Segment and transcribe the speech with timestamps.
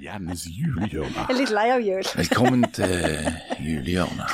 [0.00, 1.12] Jannes julehjørne.
[1.28, 2.06] Jeg er litt lei av jul.
[2.16, 2.92] Velkommen til
[3.60, 4.30] julehjørnet.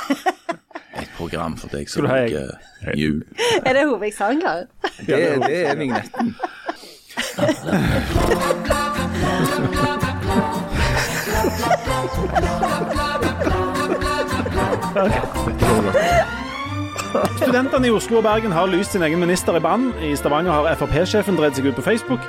[1.01, 2.53] Et program for deg som liker
[2.95, 3.19] jul.
[3.65, 4.13] Er det Hovig?
[4.15, 6.35] Det, det er vignetten.
[17.37, 19.91] Studentene i Oslo og Bergen har lyst sin egen minister i bann.
[19.99, 22.23] I Stavanger har Frp-sjefen dreid seg ut på Facebook.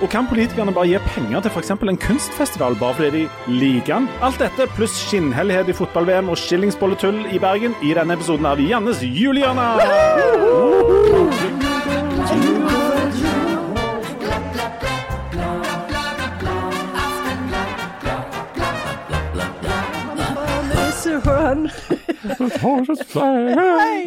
[0.00, 1.70] Og kan politikerne bare gi penger til f.eks.
[1.70, 4.08] en kunstfestival bare fordi de liker den?
[4.22, 9.04] Alt dette pluss skinnhellighet i fotball-VM og skillingsbolletull i Bergen i denne episoden av Jannes
[9.04, 9.68] julehjørne.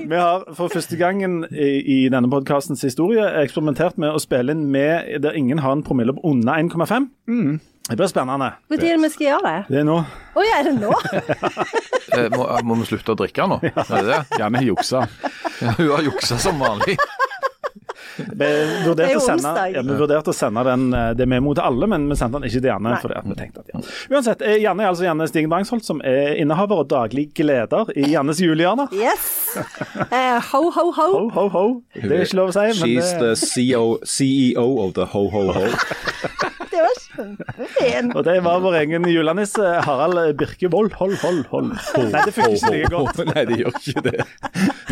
[0.08, 4.68] Vi har for første gangen i, i denne podkastens historie eksperimentert med å spille inn
[4.74, 7.08] med der ingen har en promille på under 1,5.
[7.90, 8.52] Det blir spennende.
[8.72, 9.56] Når er det vi skal gjøre det?
[9.74, 9.98] Det er nå.
[10.40, 10.94] Å ja, er det nå?
[12.14, 13.56] Eh, Må, må vi slutte å drikke nå?
[13.64, 14.18] Er det det?
[14.38, 15.00] Janne har juksa.
[15.64, 16.94] Ja, hun har juksa som vanlig.
[18.18, 21.44] Vi Det er vurderte, å sende, ja, vi vurderte å sende den, eh, det med
[21.44, 22.96] mot alle, men vi sendte den ikke til Janne.
[23.02, 23.82] Fordi vi tenkte at, ja.
[24.14, 28.12] Uansett, eh, Janne er altså Janne Stigen Drangsholt, som er innehaver og daglig gleder i
[28.14, 28.90] Jannes julehjørne.
[28.94, 29.58] Yes.
[30.12, 31.10] Uh, ho, ho, ho.
[31.14, 31.66] Ho, ho, ho.
[31.96, 35.68] Det er ikke lov å si, men She's det, the CEO, CEO of the ho-ho-ho.
[36.74, 38.16] Det var kjempefint.
[38.18, 40.96] og det var vår egen julenisse Harald Birkevold.
[40.98, 41.70] Hold, hold, hold.
[42.10, 43.22] Nei, det funker ikke like godt.
[43.30, 44.26] Nei, det gjør ikke det.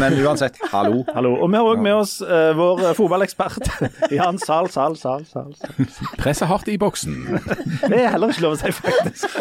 [0.01, 1.01] Men uansett, hallo.
[1.15, 1.33] Hallo.
[1.41, 3.67] Og vi har òg med oss uh, vår eh, fotballekspert
[4.17, 5.53] Jan Sal, Sal, Sal, Sal.
[6.17, 7.17] Presser hardt i boksen.
[7.83, 9.35] Det er heller ikke lov å si, faktisk.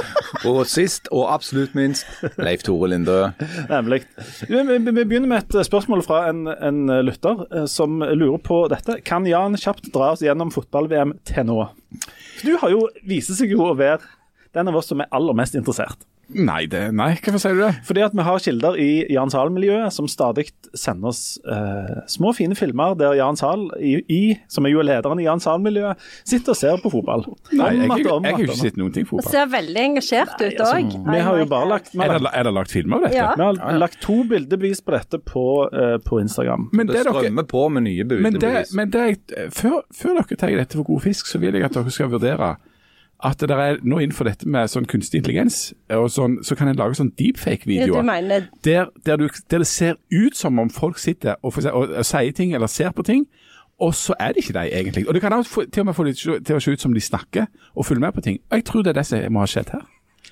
[0.48, 2.08] Og sist, og absolutt minst,
[2.40, 3.30] Leif Tore Lindø.
[3.70, 4.02] Nemlig.
[4.48, 8.64] Vi, vi, vi begynner med et spørsmål fra en, en lytter eh, som lurer på
[8.72, 8.98] dette.
[9.06, 11.60] Kan Jan kjapt dra oss gjennom fotball-VM til nå?
[12.42, 14.02] Du har jo, viser seg jo å være
[14.56, 16.09] den av oss som er aller mest interessert.
[16.30, 17.70] Nei, det, nei, hvorfor sier du det?
[17.88, 20.44] Fordi at vi har kilder i Jan Zahl-miljøet som stadig
[20.78, 25.18] sender oss eh, små, fine filmer der Jan Zahl, i, i, som er jo lederen
[25.18, 27.24] i Jan Zahl-miljøet, sitter og ser på fotball.
[27.50, 29.32] Nei, jeg, jeg, jeg har at- ikke sett noen ting på fotball.
[29.34, 31.02] ser veldig engasjert ut altså.
[31.10, 33.16] Vi har jo bare lagt, Er det, er det lagt film av dette?
[33.18, 33.32] Ja.
[33.36, 36.68] vi har lagt to bildebevis på dette på, uh, på Instagram.
[36.72, 38.74] Men Det det dere strømmer på med nye Men, det, bildebevis.
[38.78, 39.06] men det,
[39.56, 42.54] før, før dere tar dette for god fisk, så vil jeg at dere skal vurdere
[43.24, 46.78] at det er nå innenfor dette med sånn kunstig intelligens, og sånn, så kan en
[46.80, 48.00] lage sånn deepfake-videoer.
[48.00, 48.02] Ja,
[48.64, 49.16] Der, der,
[49.50, 52.66] der det ser ut som om folk sitter og, og, og, og sier ting eller
[52.66, 53.26] ser på ting,
[53.80, 55.06] og så er det ikke de egentlig.
[55.08, 56.92] Og det kan også få, til og med få det til å se ut som
[56.92, 58.40] de snakker og følger med på ting.
[58.50, 59.86] Og jeg tror det er det som må ha skjedd her.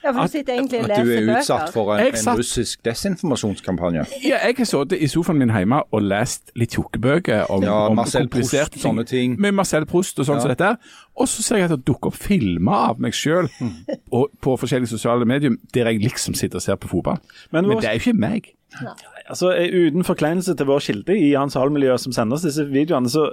[0.05, 4.05] Ja, for du sitter egentlig og At du er utsatt for en, en russisk desinformasjonskampanje.
[4.23, 7.99] Ja, jeg har sittet i sofaen min hjemme og lest litt tjukkebøker om, Ja, om
[7.99, 9.35] kompliserte Proust, sånne ting.
[9.41, 10.45] Med Marcel Proust og sånn Ja.
[10.47, 10.71] som dette.
[11.19, 13.49] Og så ser jeg at det dukker opp filmer av meg sjøl
[14.41, 17.19] på forskjellige sosiale medier der jeg liksom sitter og ser på fotball.
[17.53, 18.55] Men Men det er jo ikke meg.
[19.29, 23.09] Altså, eh, Uten forkleinelse til vår kilde i Hans Hall-miljøet som sender oss disse videoene,
[23.09, 23.33] så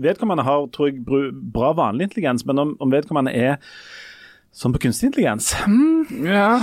[0.00, 1.04] vedkommende har tror jeg,
[1.52, 3.56] bra vanlig intelligens, men om, om vedkommende er
[4.56, 5.50] som på kunstig intelligens
[6.24, 6.62] Ja,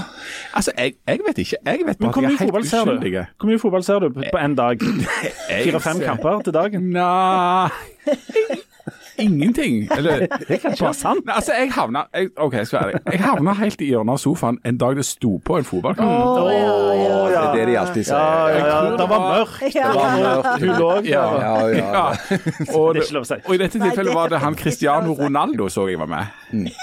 [0.54, 1.58] altså jeg, jeg vet ikke.
[1.66, 3.26] Jeg vet bare at jeg er helt ser du uskyldig.
[3.38, 4.82] Hvor mye fotball ser du på, én en dag?
[5.64, 6.94] Fire-fem kamper til dagen?
[6.98, 7.70] Nei
[9.18, 9.88] Ingenting.
[9.98, 11.26] Eller Det kan ikke være sant.
[11.28, 13.02] Nei, altså, jeg havna jeg, OK, jeg skal være ærlig.
[13.14, 16.10] Jeg havna helt i hjørnet av sofaen en dag det sto på en fotballkamp.
[16.10, 17.20] Å, ja, ja.
[17.30, 18.18] Det er det de alltid sier.
[18.18, 18.80] Ja, ja, ja.
[18.98, 19.62] det var mørkt.
[19.74, 20.66] Det var mørkt.
[20.66, 21.24] Hun lå Ja.
[21.44, 21.86] Ja, ja.
[21.94, 22.04] Ja.
[22.74, 23.40] Og, Det er ikke lov å si.
[23.46, 25.14] og i dette tilfellet var det han Cristiano.
[25.20, 26.74] Ronaldo så jeg var med.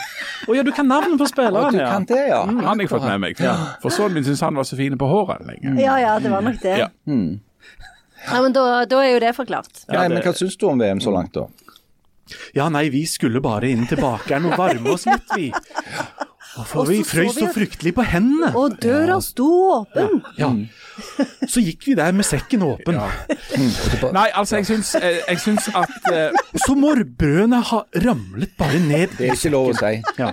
[0.49, 1.91] Å ja, du kan navnet på spilleren, Du ja.
[1.93, 2.41] kan det, ja.
[2.47, 3.43] Han har jeg fått med meg.
[3.83, 5.77] For sønnen min syns han var så fin på håret lenge.
[5.83, 6.79] ja, ja, det var nok det.
[6.85, 6.89] Ja.
[8.21, 9.85] Ja, men da, da er jo det forklart.
[9.89, 11.47] Nei, men Hva syns du om VM så langt, da?
[12.57, 15.51] Ja, nei, vi skulle bare inn til bakeren og varme oss litt, vi.
[16.59, 18.51] Og for vi frøys så fryktelig på hendene.
[18.59, 20.19] Og døra sto åpen.
[20.39, 20.51] Ja.
[21.49, 22.99] Så gikk vi der med sekken åpen.
[22.99, 26.41] Nei, altså, jeg syns, eh, jeg syns at uh...
[26.67, 29.15] Så morbrødene har ramlet bare ned.
[29.19, 29.95] Det er ikke lov å si.
[30.19, 30.33] Ja.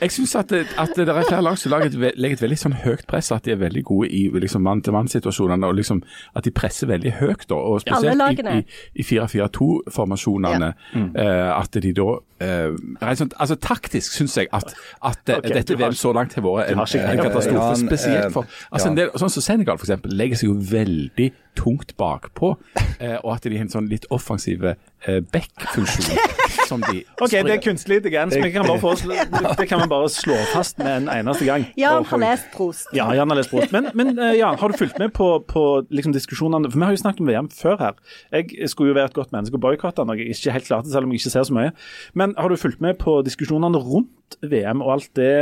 [0.00, 3.06] Jeg syns at, det- at det er flere lag som legger et veldig sånn høyt
[3.08, 6.02] press, at de er veldig gode i liksom mann-til-mann-situasjonene, og liksom
[6.36, 7.46] at de presser veldig høyt.
[7.48, 8.64] Da, og spesielt i, i,
[9.00, 10.72] i 4-4-2-formasjonene.
[11.16, 12.06] eh, at de da
[12.42, 16.34] uh, rent sånn, altså Taktisk syns jeg at, at okay, dette har- VM så langt
[16.36, 17.76] har vært en, en katastrofe.
[17.86, 18.90] Spesielt for eh, altså ja.
[18.92, 23.30] en del, Sånn som Senegal for eksempel, legger seg jo veldig tungt bakpå, uh, og
[23.38, 24.76] at de har en sånn litt offensive
[25.06, 26.20] eh, back-funksjon.
[26.68, 28.36] som de OK, det er kunstig intelligens.
[28.36, 31.66] men kan bare det kan vi bare slå fast med en eneste gang.
[31.78, 32.88] Jan har lest Prost.
[32.96, 33.72] Ja, Jan har lest Prost.
[33.74, 36.70] Men, men eh, ja, har du fulgt med på, på liksom, diskusjonene?
[36.70, 38.00] For Vi har jo snakket om VM før her.
[38.32, 41.08] Jeg skulle jo være et godt menneske og boikotte noe jeg ikke helt klarte, selv
[41.08, 41.72] om jeg ikke ser så mye.
[42.14, 45.32] Men har du fulgt med på diskusjonene rundt VM og alt det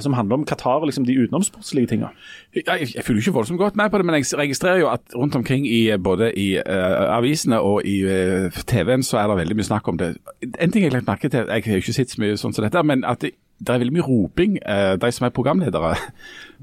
[0.00, 2.08] som handler om Qatar og liksom de utenomsportslige tinga?
[2.56, 5.34] Jeg, jeg følger ikke voldsomt godt med på det, men jeg registrerer jo at rundt
[5.34, 9.70] omkring i både i uh, avisene og i uh, TV-en så er det veldig mye
[9.70, 10.16] snakk om det.
[10.42, 12.56] En ting jeg har lagt merke til, jeg har jo ikke sett så mye sånn
[12.56, 14.58] som dette, men at det, det er veldig mye roping.
[14.66, 15.94] eh, de som er programledere,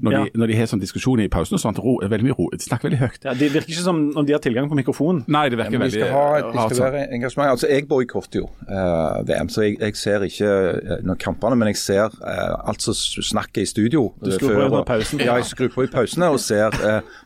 [0.02, 0.24] når, Ja.
[0.24, 2.58] de, når de har sånn diskusjon i pausen og sånt, ro, veldig mye ro, de
[2.58, 3.24] snakker veldig høyt.
[3.24, 5.24] Ja, det virker ikke som om de har tilgang på mikrofon.
[5.30, 6.86] Nei, det virker de veldig skal, ha, de skal sånn.
[6.86, 7.50] være engasjement.
[7.54, 10.50] Altså, jeg boikotter jo uh, VM, så jeg, jeg ser ikke
[11.10, 14.12] uh, kampene, men jeg ser uh, alt som snakker i studio.
[14.22, 15.22] Du skrur på under pausen?
[15.22, 16.74] Ja, jeg skrur på i pausene og ser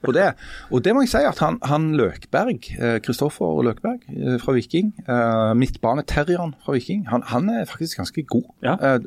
[0.04, 0.32] på det.
[0.72, 2.68] Og det må jeg si at han, han Løkberg,
[3.04, 4.04] Kristoffer Løkberg
[4.44, 8.44] fra Viking, uh, midtbaneterrieren fra Viking, han, han er faktisk ganske god.
[8.64, 8.76] Ja.
[8.80, 8.98] Eh,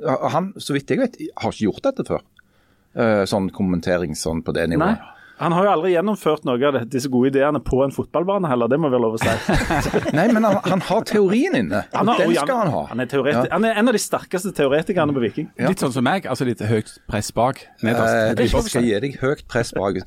[0.52, 2.22] han, så vidt jeg vet, har ikke gjort dette før.
[2.92, 5.00] Eh, sånn kommentering sånn på det nivået.
[5.00, 5.18] Nei.
[5.42, 8.78] Han har jo aldri gjennomført noe av disse gode ideene på en fotballbane heller, det
[8.78, 9.32] må være lov å si.
[10.18, 12.84] Nei, men han, han har teorien inne, og har- den skal han ha.
[12.92, 13.46] Han er, ja.
[13.50, 15.48] han er en av de sterkeste teoretikerne på Viking.
[15.58, 15.72] Ja.
[15.74, 18.70] Litt sånn som meg, altså litt høyt press bak, Eh, nederst.
[18.70, 19.98] skal gi deg høyt press bak.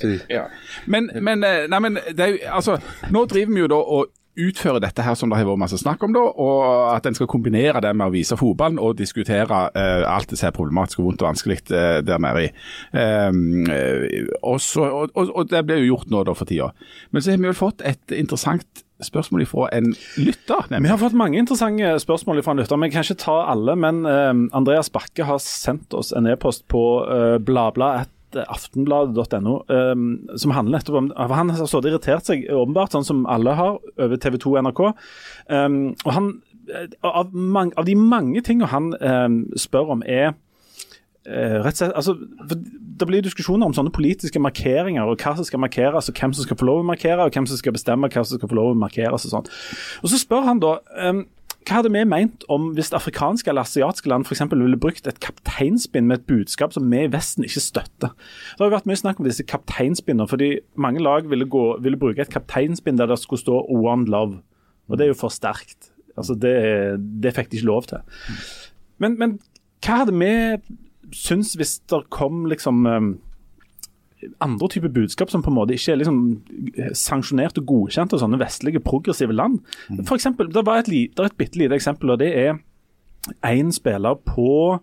[0.87, 2.79] Men, men, eh, nei, men det er jo, altså,
[3.11, 6.03] nå driver vi jo da og utfører dette her som det har vært masse snakk
[6.07, 6.63] om, da, og
[6.95, 10.51] at en skal kombinere det med å vise fotballen og diskutere eh, alt det som
[10.51, 12.49] er problematisk og vondt og vanskelig eh, der nede i.
[12.95, 16.73] Um, eh, og, så, og, og, og det blir jo gjort nå da for tida.
[17.13, 20.69] Men så har vi vel fått et interessant spørsmål fra en lytter.
[20.71, 22.81] Vi har fått mange interessante spørsmål fra en lytter.
[22.81, 26.85] Vi kan ikke ta alle, men eh, Andreas Bakke har sendt oss en e-post på
[28.37, 33.27] uh, bladblad.aftenbladet.no eh, som handler nettopp om Han har stått irritert seg, åpenbart, sånn som
[33.31, 34.83] alle har, over TV 2 og NRK.
[35.49, 36.31] Um, og han,
[36.71, 39.29] eh, av, mange, av de mange tingene han eh,
[39.61, 40.35] spør om, er
[41.25, 42.13] Eh, rett og slett, altså,
[42.95, 46.45] Det blir diskusjoner om sånne politiske markeringer, og hva som skal markeres, og hvem som
[46.45, 48.75] skal få lov å markere, og hvem som skal bestemme hva som skal få lov
[48.75, 49.25] å markeres.
[49.25, 49.49] Og sånt.
[50.03, 50.77] Og Så spør han da
[51.65, 55.21] hva hadde vi ment om hvis afrikanske eller asiatiske land for eksempel ville brukt et
[55.25, 58.13] kapteinspinn med et budskap som vi i Vesten ikke støtter.
[58.13, 62.01] Det har jo vært mye snakk om disse kapteinspinnene, fordi mange lag ville, gå, ville
[62.01, 64.43] bruke et kapteinspinn der det skulle stå 'One Love'.
[64.89, 65.91] Og det er jo for sterkt.
[66.17, 66.55] Altså, det,
[67.23, 67.99] det fikk de ikke lov til.
[68.99, 69.39] Men, men
[69.85, 70.33] hva hadde vi
[71.15, 72.85] syntes hvis det kom liksom
[74.45, 76.19] andre typer budskap som på en måte ikke er liksom
[76.97, 79.61] sanksjonert og godkjent av sånne vestlige progressive land.
[80.07, 82.59] For eksempel, Det var et, det er et bitte lite eksempel, og det er
[83.45, 84.81] én spiller på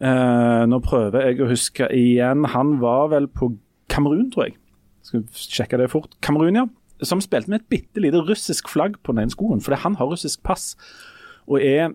[0.00, 2.44] eh, Nå prøver jeg å huske igjen.
[2.54, 3.52] Han var vel på
[3.90, 4.56] Kamerun, tror jeg.
[5.02, 6.14] Skal sjekke det fort.
[6.22, 6.66] Kamerun, ja.
[7.02, 10.10] Som spilte med et bitte lite russisk flagg på den ene skoen, fordi han har
[10.12, 10.74] russisk pass.
[11.48, 11.90] Og er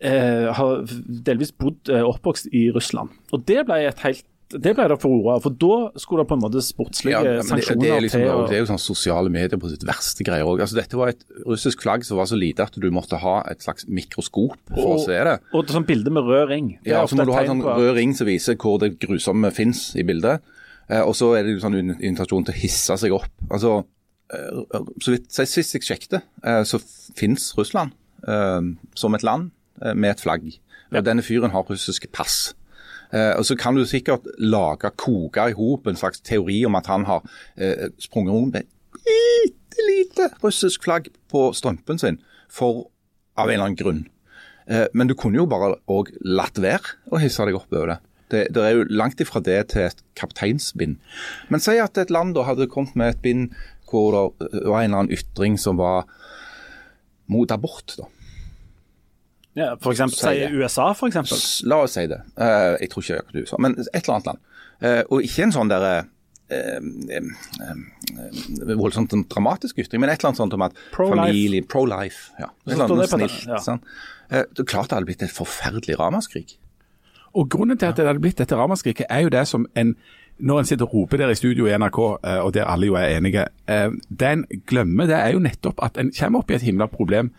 [0.00, 0.86] eh, har
[1.26, 3.12] delvis bodd eh, oppvokst i Russland.
[3.32, 6.36] Og det ble et helt det ble det forordet av, for da skulle det på
[6.38, 8.44] en måte sportslige Ja, sanksjoner det, det, liksom, til.
[8.48, 10.62] det er jo sånn sosiale medier på sitt verste greier òg.
[10.64, 13.60] Altså, dette var et russisk flagg som var så lite at du måtte ha et
[13.66, 15.34] slags mikroskop for å se det.
[15.52, 16.70] Og et sånt bilde med rød ring.
[16.80, 19.50] Det Ja, så må du ha en sånn rød ring som viser hvor det grusomme
[19.52, 20.40] fins i bildet.
[20.88, 23.28] Eh, og så er det jo sånn invitasjon til å hisse seg opp.
[23.50, 23.82] Altså,
[24.32, 24.62] eh,
[25.04, 26.80] så vidt, så Sist jeg sjekket, eh, så
[27.18, 27.92] fins Russland
[28.24, 29.50] eh, som et land
[29.82, 30.48] eh, med et flagg.
[30.88, 32.54] Og Denne fyren har russiske pass.
[33.12, 36.86] Eh, og Så kan du sikkert lage, koke i hop en slags teori om at
[36.86, 37.22] han har
[37.56, 38.66] eh, sprunget rundt med
[39.08, 42.18] bitte lite russisk flagg på strømpen sin
[42.50, 42.88] for,
[43.38, 44.02] av en eller annen grunn.
[44.68, 47.98] Eh, Men du kunne jo bare òg latt være å hisse deg opp over det.
[48.30, 48.44] det.
[48.52, 50.98] Det er jo langt ifra det til et kapteinsbind.
[51.48, 53.54] Men si at et land da hadde kommet med et bind
[53.88, 56.04] hvor det var en eller annen ytring som var
[57.28, 57.94] mot abort.
[57.96, 58.04] da.
[59.58, 60.52] Ja, for eksempel, Si si.
[60.54, 61.40] USA, for eksempel.
[61.68, 62.20] La oss si det.
[62.38, 64.46] Uh, jeg tror ikke det er USA, men et eller annet land.
[64.78, 65.96] Uh, og ikke en sånn derre
[66.50, 66.78] eh,
[67.10, 67.24] eh,
[67.60, 71.26] eh, voldsomt en dramatisk ytring, men et eller annet sånt om at Pro-life.
[71.26, 72.30] familie Pro-life.
[72.40, 72.48] Ja.
[72.66, 73.42] Et eller annet snilt.
[73.48, 73.58] ja.
[73.64, 73.82] Sånn.
[74.30, 76.56] Eh, det er klart det hadde blitt et forferdelig ramaskrik.
[77.36, 79.96] Og Grunnen til at det hadde blitt dette ramaskriket, er jo det som en
[80.38, 82.94] når en sitter og roper der i studio i NRK, eh, og der alle jo
[82.94, 86.54] er enige, eh, det en glemmer, det er jo nettopp at en kommer opp i
[86.54, 87.32] et himla problem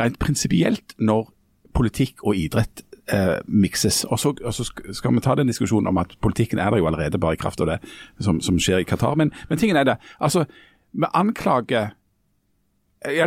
[0.00, 1.28] rent prinsipielt når
[1.76, 4.04] politikk og idrett eh, mikses.
[4.04, 6.88] Og så, og så skal vi ta den diskusjonen om at politikken er der jo
[6.88, 7.78] allerede bare i kraft av det
[8.20, 9.14] som, som skjer i Qatar.
[9.20, 10.46] Men, men tingen er det, altså,
[10.92, 11.94] vi anklager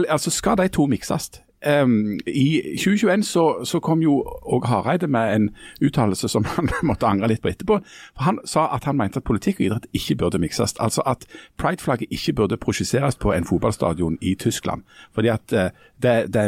[0.09, 1.29] altså Skal de to mikses?
[1.65, 5.49] Em, I 2021 så, så kom jo òg Hareide med en
[5.81, 7.79] uttalelse som han måtte angre litt på etterpå.
[8.15, 10.75] For Han sa at han mente at politikk og idrett ikke burde mikses.
[10.79, 11.25] Altså at
[11.57, 14.83] prideflagget ikke burde prosjiseres på en fotballstadion i Tyskland.
[15.13, 16.45] Fordi at eh, det, det,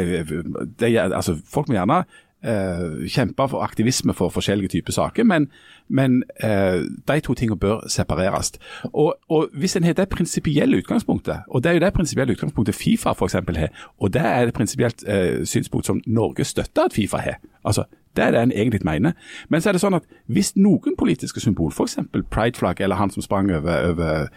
[0.80, 2.04] det, altså Folk må gjerne
[2.44, 5.48] eh, kjempe for aktivisme for forskjellige typer saker, men,
[5.90, 8.54] men eh, de to tingene bør separeres.
[8.94, 12.76] Og, og Hvis en har det prinsipielle utgangspunktet, og det er jo det prinsipielle utgangspunktet
[12.76, 13.70] Fifa eksempel har,
[14.00, 17.40] og det er det prinsipielt eh, synspunkt som Norge støtter at Fifa har.
[17.64, 17.84] altså
[18.16, 19.14] det er det en egentlig mener.
[19.50, 21.98] Men så er det sånn at hvis noen politiske symbol, f.eks.
[22.34, 24.28] prideflagg eller han som sprang over, over,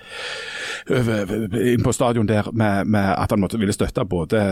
[0.90, 4.42] over inn på stadion der med, med at han måtte ville støtte både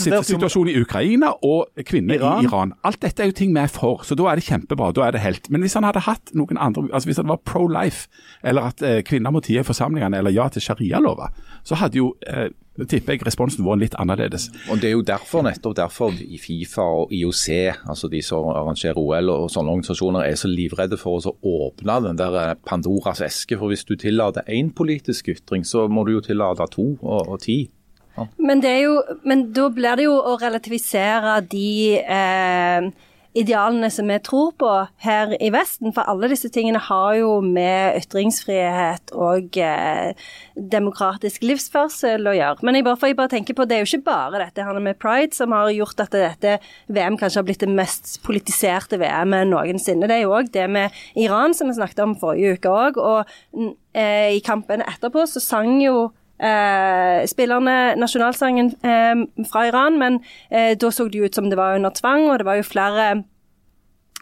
[0.00, 2.42] situasjonen i Ukraina og kvinner Iran.
[2.42, 2.74] i Iran.
[2.84, 4.92] Alt dette er jo ting vi er for, så da er det kjempebra.
[4.96, 5.50] Da er det helt.
[5.50, 8.08] Men hvis han hadde hatt noen andre, altså hvis det var pro life,
[8.42, 11.32] eller at eh, kvinner må tie i forsamlingene, eller ja til sharialover,
[11.64, 12.48] så hadde jo, eh,
[12.82, 14.48] tipper jeg, responsen var litt annerledes.
[14.72, 17.46] Og Det er jo derfor, nettopp derfor i Fifa og IOC,
[17.86, 22.18] altså de som arrangerer OL og sånne organisasjoner, er så livredde for å åpne den
[22.18, 23.58] der eh, Pandoras eske.
[23.60, 27.40] For hvis du tillater én politisk ytring, så må du jo tillate to og, og
[27.46, 27.64] ti.
[28.38, 32.90] Men, det er jo, men da blir det jo å relativisere de eh,
[33.34, 34.70] idealene som vi tror på
[35.02, 35.92] her i Vesten.
[35.94, 40.14] For alle disse tingene har jo med ytringsfrihet og eh,
[40.74, 42.66] demokratisk livsførsel å gjøre.
[42.66, 45.00] Men jeg bare, jeg bare tenker på, det er jo ikke bare dette her med
[45.02, 46.56] pride som har gjort at dette
[46.94, 50.08] VM kanskje har blitt det mest politiserte VM-et noensinne.
[50.10, 53.00] Det er jo òg det med Iran, som vi snakket om forrige uke òg.
[53.02, 60.20] Og eh, i kampen etterpå så sang jo eh, spillerne nasjonalsangen eh, fra Iran, men
[60.50, 62.66] eh, da så det jo ut som det var under tvang, og det var jo
[62.66, 63.24] flere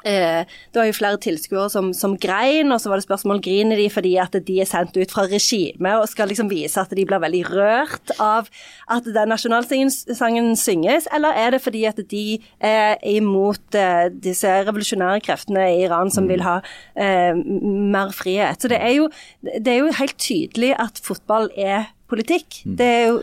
[0.05, 0.43] Eh,
[0.73, 3.87] det var jo flere tilskuere som, som grein, og så var det spørsmål griner de
[3.93, 7.23] fordi at de er sendt ut fra regimet og skal liksom vise at de blir
[7.23, 8.51] veldig rørt av
[8.91, 12.25] at den nasjonalsangen synges, eller er det fordi at de
[12.59, 16.59] er imot eh, disse revolusjonære kreftene i Iran som vil ha
[16.99, 18.59] eh, mer frihet?
[18.59, 19.11] Så det er, jo,
[19.43, 22.63] det er jo helt tydelig at fotball er politikk.
[22.65, 23.23] Det er jo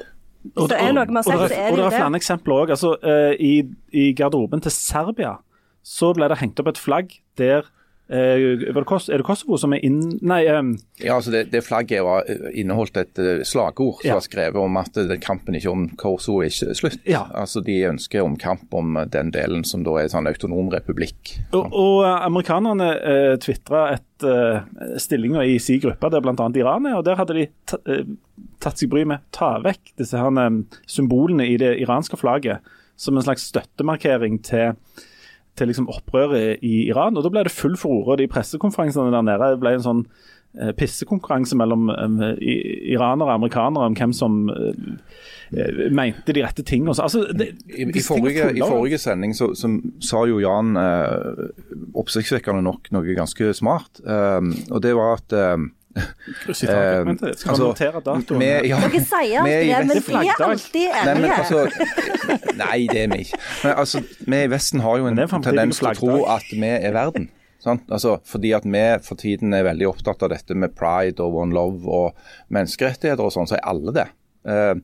[0.56, 1.72] og, det er noe vi har og sett, det er, det.
[1.72, 2.72] og det er flere eksempler òg.
[2.76, 3.54] Altså, eh, i,
[3.92, 5.36] I garderoben til Serbia
[5.86, 7.68] så ble det hengt opp et flagg der
[8.10, 10.00] eh, Er det Kosovo som er inn...
[10.22, 10.72] Nei, Um...
[11.00, 12.26] Ja, altså det, det flagget var,
[12.58, 14.16] inneholdt et eh, slagord som Ja.
[14.18, 17.00] var skrevet om at eh, kampen ikke om Kosovo er ikke slutt.
[17.08, 17.26] Ja.
[17.38, 21.36] Altså De ønsker omkamp om eh, den delen som da er sånn autonom republikk.
[21.54, 26.50] og, og eh, amerikanerne eh, tvitra et eh, stillinger i sin gruppe, der bl.a.
[26.60, 28.04] Iran er, og der hadde de ta, eh,
[28.60, 32.60] tatt seg bry med ta vekk disse her, eh, symbolene i det iranske flagget
[33.00, 34.74] som en slags støttemarkering til
[35.60, 37.18] til liksom opprøret i Iran.
[37.20, 38.18] og Da ble det full furore.
[38.22, 40.04] De pressekonferansene der nede ble en sånn
[40.58, 42.40] eh, pissekonkurranse mellom eh,
[42.96, 44.84] iranere og amerikanere om hvem som eh,
[45.54, 46.96] eh, mente de rette tingene.
[46.96, 49.72] Altså, det, I, i, forrige, I forrige sending så, så
[50.04, 51.44] sa jo Jan eh,
[52.00, 54.02] oppsiktsvekkende nok noe ganske smart.
[54.06, 54.40] eh,
[54.72, 55.38] og det var at
[55.96, 58.40] eh, Skal altså, notere datoen?
[58.40, 61.64] vi- ja, Dere sier alt alltid det, men vi er alltid Nei, altså,
[62.60, 63.40] nei, det er vi ikke.
[63.64, 66.94] Men altså, Vi i Vesten har jo en tendens til å tro at vi er
[66.94, 67.30] verden.
[67.60, 67.84] Sant?
[67.92, 71.56] Altså, fordi at vi for tiden er veldig opptatt av dette med pride og one
[71.56, 72.14] love og
[72.56, 74.06] menneskerettigheter og sånn, så er alle det.
[74.48, 74.76] Eh,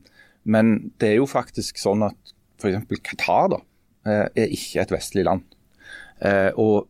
[0.44, 3.00] men det er jo faktisk sånn at f.eks.
[3.06, 3.62] Qatar da,
[4.06, 5.46] eh, er ikke et vestlig land.
[6.20, 6.88] Eh, og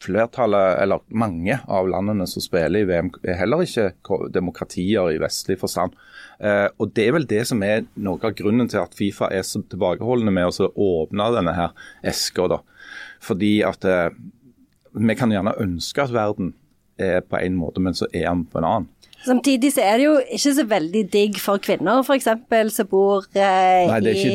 [0.00, 3.90] flertallet, eller mange av landene som spiller i VM, er heller ikke
[4.32, 5.96] demokratier i vestlig forstand.
[6.40, 9.44] Eh, og Det er vel det som er noe av grunnen til at Fifa er
[9.46, 12.48] så tilbakeholdne med å åpne denne her eska.
[12.48, 12.62] da.
[13.20, 14.08] Fordi at eh,
[14.96, 16.54] vi kan gjerne ønske at verden
[16.98, 18.88] er på en måte, men så er den på en annen.
[19.24, 22.28] Samtidig så er det jo ikke så veldig digg for kvinner, f.eks.
[22.74, 24.30] som bor eh, Nei, i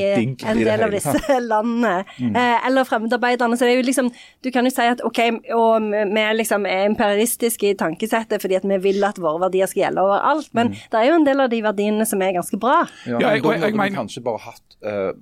[0.46, 1.15] en i del av disse
[1.51, 2.04] landene.
[2.20, 2.36] Mm.
[2.36, 3.58] Eh, eller fremmedarbeiderne.
[3.58, 4.12] Så det er jo liksom
[4.46, 5.20] Du kan jo si at OK,
[5.56, 9.88] og vi liksom er imperialistiske i tankesettet fordi at vi vil at våre verdier skal
[9.88, 10.77] gjelde overalt, men Mm.
[10.92, 12.86] det er jo en del av de verdiene som er ganske bra.
[13.08, 15.13] Ja, Ja, jeg- jeg- jeg mener- kanskje bare hatt uh,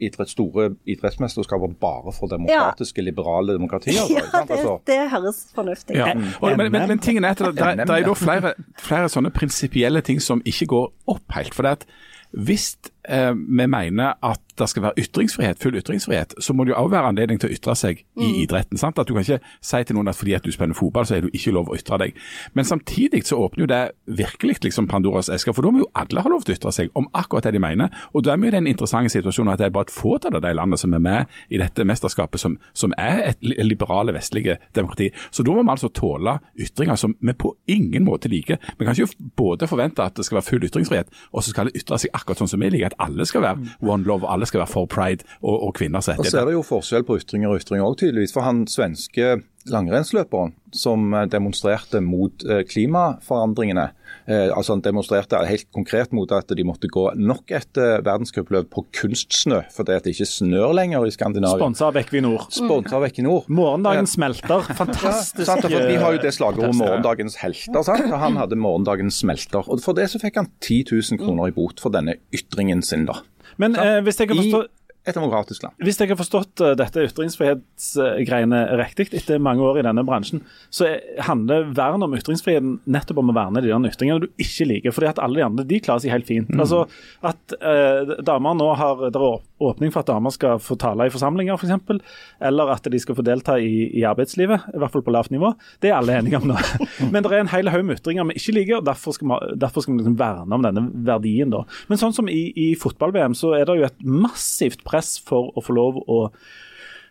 [0.00, 4.00] idrett, store idrettsmesterskaper bare for demokratiske, liberale demokratier.
[4.10, 6.14] Ja, det, Altså, det høres fornuftig Ja.
[6.14, 6.24] Mm.
[6.56, 10.02] Men, men, men tingen er at det, det, det er jo flere, flere sånne prinsipielle
[10.06, 11.56] ting som ikke går opp helt.
[11.56, 11.86] For det at
[12.30, 12.76] hvis
[13.08, 16.92] eh, vi mener at det skal være ytringsfrihet, full ytringsfrihet, så må det jo også
[16.92, 18.78] være anledning til å ytre seg i idretten.
[18.78, 18.98] sant?
[18.98, 21.20] At Du kan ikke si til noen at fordi at du spiller fotball, så er
[21.24, 22.18] du ikke lov å ytre deg.
[22.54, 26.20] Men samtidig så åpner jo det virkelig liksom Pandoras esker, for da må jo alle
[26.20, 27.88] ha lov til å ytre seg om akkurat det de mener.
[28.12, 30.44] Og da er vi i den interessante situasjonen at det er bare et fåtall av
[30.44, 35.10] de landene som er med i dette mesterskapet, som, som er et liberale vestlige demokrati.
[35.30, 38.60] Så da må vi altså tåle ytringer som vi på ingen måte liker.
[38.78, 41.80] Vi kan ikke både forvente at det skal være full ytringsfrihet, og så skal det
[41.80, 44.62] ytre seg akkurat sånn som vi liker at alle skal være one love, alle skal
[44.62, 47.62] være for pride og, og kvinners Og så er det jo forskjell på ytringer og
[47.62, 48.34] ytringer òg, tydeligvis.
[48.36, 53.86] For han svenske langrennsløperen som eh, demonstrerte mot eh, klimaforandringene,
[54.30, 58.84] eh, altså han demonstrerte helt konkret mot at de måtte gå nok et verdenscupløp på
[59.00, 61.58] kunstsnø, fordi det ikke snør lenger i Skandinavia.
[61.60, 62.46] Sponsa av Equinor.
[62.54, 63.44] Sponsa av Equinor.
[63.48, 64.64] Morgendagen smelter.
[64.70, 65.46] Ja, Fantastisk.
[65.46, 67.82] sant, Vi har jo det slagordet 'morgendagens helter'.
[67.84, 68.10] sant?
[68.10, 69.68] Han hadde 'morgendagens smelter'.
[69.68, 73.06] Og For det så fikk han 10 000 kroner i bot for denne ytringen sin.
[73.06, 73.20] da.
[73.58, 74.68] Men eh, hvis jeg kan I forstå
[75.10, 75.74] et demokratisk land.
[75.84, 80.86] Hvis jeg har forstått eh, dette ytringsfrihetsgreiene riktig etter mange år i denne bransjen, så
[80.88, 84.92] er- handler vern om ytringsfriheten nettopp om å verne de der ytringene du ikke liker.
[84.92, 86.48] fordi at alle de andre de klarer seg helt fint.
[86.58, 86.86] Altså
[87.22, 91.10] At eh, damer nå har det er åpning for at damer skal få tale i
[91.12, 92.00] forsamlinger f.eks., for eksempel,
[92.40, 95.52] eller at de skal få delta i, i arbeidslivet, i hvert fall på lavt nivå,
[95.82, 96.56] det er alle enige om nå.
[97.12, 99.58] Men det er en hel haug med ytringer vi ikke liker, og derfor skal vi,
[99.60, 101.50] derfor skal vi liksom verne om denne verdien.
[101.52, 101.64] da.
[101.88, 105.64] Men sånn som i, i fotball-VM, så er det jo et massivt press for å
[105.64, 106.20] få lov å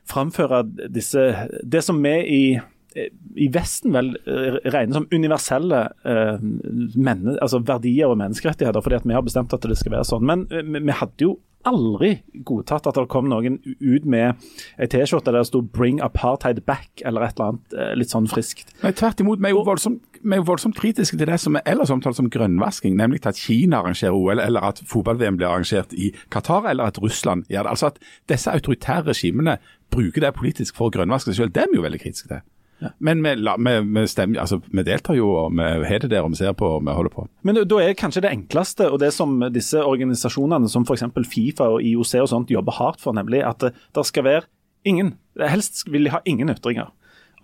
[0.10, 1.22] framføre disse
[1.64, 2.44] Det som vi i
[3.38, 6.40] i Vesten vel regner som universelle eh,
[6.98, 10.26] menne, altså verdier og menneskerettigheter, fordi at vi har bestemt at det skal være sånn.
[10.26, 11.36] Men eh, vi hadde jo
[11.68, 12.12] aldri
[12.48, 14.40] godtatt at det kom noen ut med
[14.80, 18.30] ei T-skjorte der det sto 'Bring apartheid back' eller et eller annet eh, litt sånn
[18.32, 18.72] friskt.
[18.84, 21.66] Men tvert imot, vi er jo voldsomt, er jo voldsomt kritiske til det som er
[21.66, 26.14] ellers omtalt som grønnvasking, nemlig at Kina arrangerer OL, eller at fotball-VM blir arrangert i
[26.32, 27.76] Qatar, eller at Russland gjør det.
[27.76, 28.00] Altså at
[28.30, 29.58] disse autoritære regimene
[29.92, 32.46] bruker det politisk for å grønnvaske seg selv, det er vi jo veldig kritiske til.
[33.00, 36.34] Men vi, vi, vi, stemmer, altså, vi deltar jo, og vi har det der, og
[36.34, 37.26] vi ser på, og vi holder på.
[37.48, 41.10] Men da er kanskje det enkleste, og det som disse organisasjonene som f.eks.
[41.30, 44.48] Fifa og IOC og sånt jobber hardt for, nemlig at det, skal være
[44.88, 46.94] ingen, helst vil de ha ingen ytringer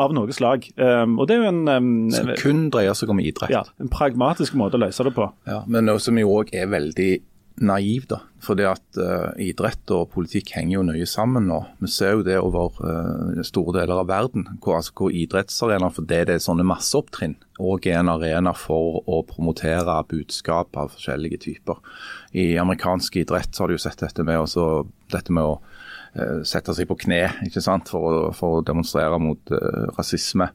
[0.02, 0.68] av noe slag.
[0.76, 3.54] Um, og det er jo en, um, Som kun dreier seg om idrett.
[3.54, 5.30] ja, en pragmatisk måte å løse det på.
[5.48, 7.12] Ja, men noe som jo òg er veldig
[7.62, 8.20] naiv, da.
[8.44, 11.62] Fordi at uh, idrett og politikk henger jo nøye sammen nå.
[11.82, 16.08] Vi ser jo det over uh, store deler av verden, hvor, altså, hvor idrettsarenaer for
[16.10, 21.42] det det er sånne masseopptrinn, og er en arena for å promotere budskap av forskjellige
[21.48, 21.80] typer.
[22.36, 24.84] I amerikansk idrett så har du jo sett dette med, også,
[25.16, 27.90] dette med å uh, sette seg på kne ikke sant?
[27.94, 29.58] For, for å demonstrere mot
[29.96, 30.52] rasisme.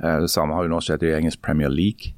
[0.00, 2.14] Det samme har jo nå skjedd i engelsk Premier League.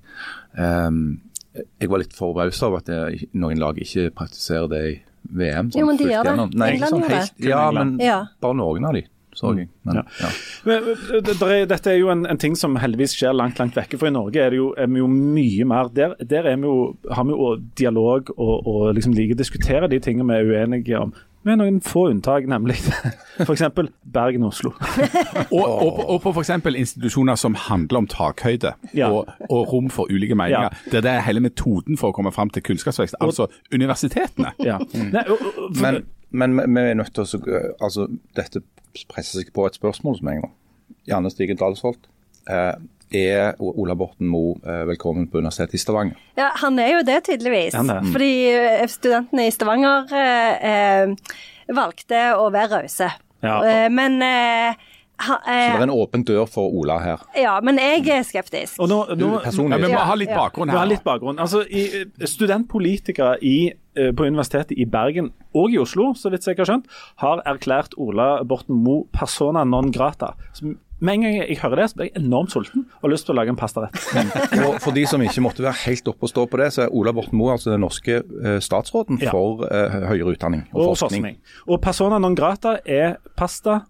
[0.55, 1.19] Um,
[1.55, 4.93] jeg var litt forbausa over at det, noen lag ikke praktiserer det i
[5.39, 5.71] VM.
[5.77, 6.37] Jo, men de gjør det.
[6.59, 7.49] Nei, England sånn helt- det.
[7.49, 8.27] Ja, men Ja.
[8.41, 9.05] bare noen av de.
[9.43, 10.03] Men, Ja.
[10.21, 10.29] ja.
[10.67, 13.97] Men, er, dette er jo en, en ting som heldigvis skjer langt langt vekke.
[13.99, 16.69] For i Norge er, det jo, er vi jo mye mer Der, der er vi
[16.69, 20.67] jo, har vi jo dialog og, og liksom liker å diskutere de tingene vi er
[20.67, 21.15] uenige om.
[21.45, 22.77] Med noen få unntak, nemlig
[23.47, 23.63] f.eks.
[24.15, 24.71] Bergen-Oslo.
[25.51, 26.51] Og, og, på- og på f.eks.
[26.79, 29.09] institusjoner som handler om takhøyde Ja.
[29.11, 30.71] og, og rom for ulike meninger.
[30.93, 34.53] Der det er hele metoden for å komme fram til kunnskapsvekst, altså universitetene.
[34.69, 34.79] Ja.
[34.95, 36.01] Nei, og, og, for,
[36.31, 38.07] Men, men vi er nødt til å altså,
[38.39, 38.63] Dette
[39.11, 40.49] presser seg på et spørsmål som jeg nå.
[41.09, 42.07] Janne Stigen Dalsholt.
[42.51, 42.75] Eh,
[43.13, 46.17] er Ola Borten Moe eh, velkommen på Universitetet i Stavanger?
[46.39, 47.75] Ja, han er jo det, tydeligvis.
[47.77, 47.99] Ja, det.
[48.15, 51.37] Fordi eh, studentene i Stavanger eh, eh,
[51.77, 53.11] valgte å være rause.
[53.45, 53.59] Ja.
[53.69, 54.81] Eh, men eh,
[55.23, 57.23] ha, Så det er eh, en åpen dør for Ola her.
[57.39, 58.81] Ja, men jeg er skeptisk.
[58.81, 59.79] og nå, Du personlig.
[59.79, 60.39] Ja, vi må ha litt ja.
[60.41, 61.43] bakgrunn Vi må ha litt bakgrunn.
[61.43, 63.57] Altså, i, eh, studentpolitikere i,
[63.95, 66.89] eh, på Universitetet i Bergen og i Oslo, så vidt jeg har skjønt,
[67.23, 70.33] har erklært Ola Borten Moe persona non grata.
[70.57, 73.27] Så med en gang jeg hører det, så blir jeg enormt sulten og har lyst
[73.27, 73.97] til å lage en pastarett.
[74.63, 76.95] Og for de som ikke måtte være helt oppe og stå på det, så er
[76.95, 79.33] Ola Borten Moe altså den norske eh, statsråden Ja.
[79.35, 81.41] for eh, høyere utdanning og, og forskning.
[81.67, 83.81] Og persona non grata er pasta,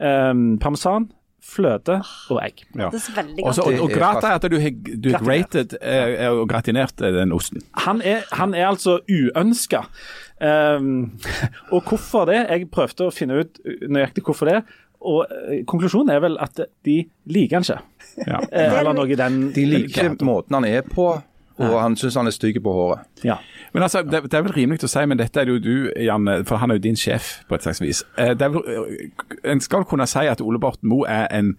[0.00, 1.08] eh, parmesan,
[1.46, 2.00] fløte
[2.34, 2.64] og egg.
[2.74, 2.88] Ja.
[2.90, 3.50] Det er veldig godt.
[3.52, 5.52] Også, og, og er grata er at du har du har Gratinert.
[5.70, 7.62] grated eh, og gratinert den osten.
[7.86, 9.84] Han er, han er altså uønska.
[10.36, 11.14] Um,
[11.72, 12.42] og hvorfor det?
[12.50, 14.58] Jeg prøvde å finne ut nøyaktig hvorfor det.
[15.00, 16.98] Og eh, konklusjonen er vel at de
[17.32, 17.80] liker han ikke.
[18.26, 18.40] Ja.
[18.52, 21.08] Eh, eller noe i den De liker måten han er på,
[21.56, 23.04] og han syns han er stygg på håret.
[23.24, 23.36] Ja.
[23.72, 25.90] Men altså, det, det er vel rimelig å si, men dette er det jo du,
[26.00, 28.02] Janne, for han er jo din sjef på et slags vis.
[28.16, 29.10] Eh, Det er vel,
[29.44, 31.54] en skal kunne si at Ole Borten Moe er en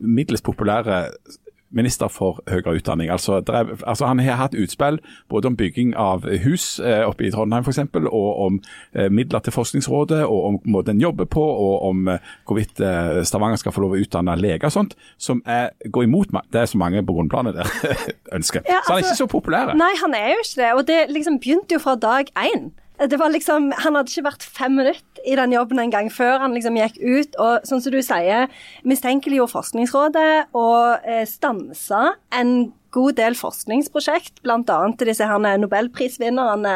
[0.00, 0.88] middels populær
[1.74, 3.10] minister for høyere utdanning.
[3.10, 7.32] Altså, er, altså Han har hatt utspill både om bygging av hus eh, oppe i
[7.34, 8.60] Trondheim f.eks., og om
[8.94, 13.22] eh, midler til Forskningsrådet, og om måten en jobber på, og om eh, hvorvidt eh,
[13.26, 16.46] Stavanger skal få lov å utdanne leger og sånt, som er, går imot meg.
[16.52, 17.74] det er så mange på grunnplanet der
[18.38, 18.62] ønsker.
[18.68, 19.74] Ja, så han er altså- ikke så populær.
[19.78, 20.72] Nei, han er jo ikke det.
[20.78, 22.72] Og det liksom begynte jo fra dag én.
[22.94, 26.42] Det var liksom, Han hadde ikke vært fem minutter i den jobben en gang før
[26.42, 28.50] han liksom gikk ut og sånn som du sier,
[28.84, 34.76] mistenkeliggjorde Forskningsrådet og eh, stansa en god del forskningsprosjekt, bl.a.
[34.94, 36.74] til disse her nobelprisvinnerne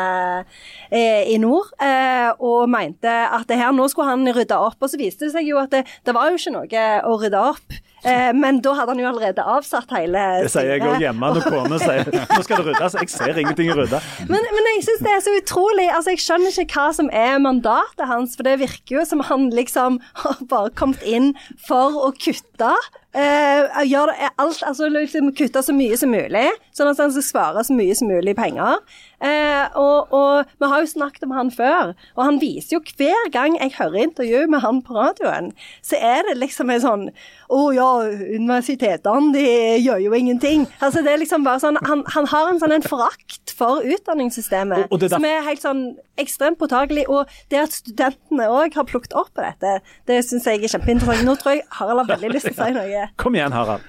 [0.91, 4.81] eh, i nord, eh, og mente at det her, nå skulle han rydde opp.
[4.81, 7.45] Og så viste det seg jo at det, det var jo ikke noe å rydde
[7.53, 7.79] opp.
[8.07, 11.49] Eh, men da hadde han jo allerede avsatt hele Det sier jeg òg hjemme når
[11.51, 12.97] kona sier nå skal det ryddes.
[13.01, 14.01] Jeg ser ingenting å rydde.
[14.31, 17.43] Men, men jeg syns det er så utrolig altså Jeg skjønner ikke hva som er
[17.43, 21.33] mandatet hans, for det virker jo som han liksom har bare kommet inn
[21.67, 22.73] for å kutte.
[23.19, 26.45] Eh, gjør det, alt, altså liksom Kutte så mye som mulig,
[26.77, 28.79] sånn at han skal svare så mye som mulig penger.
[29.19, 33.31] Uh, og, og, vi har jo snakket om han før, og han viser jo hver
[33.35, 35.51] gang jeg hører intervju med han på radioen,
[35.83, 37.05] så er det liksom en sånn
[37.51, 37.89] Å ja,
[38.37, 39.43] universitetene de
[39.83, 40.69] gjør jo ingenting.
[40.85, 44.85] Altså det er liksom bare sånn Han, han har en sånn en forakt for utdanningssystemet
[44.85, 45.83] Og- og det er som er helt sånn
[46.21, 47.09] ekstremt påtagelig.
[47.09, 51.25] Og det at studentene òg har plukket opp på dette, det syns jeg er kjempeinteressant.
[51.27, 53.09] Nå tror jeg Harald har veldig lyst til å si noe.
[53.17, 53.83] Kom igjen, Harald.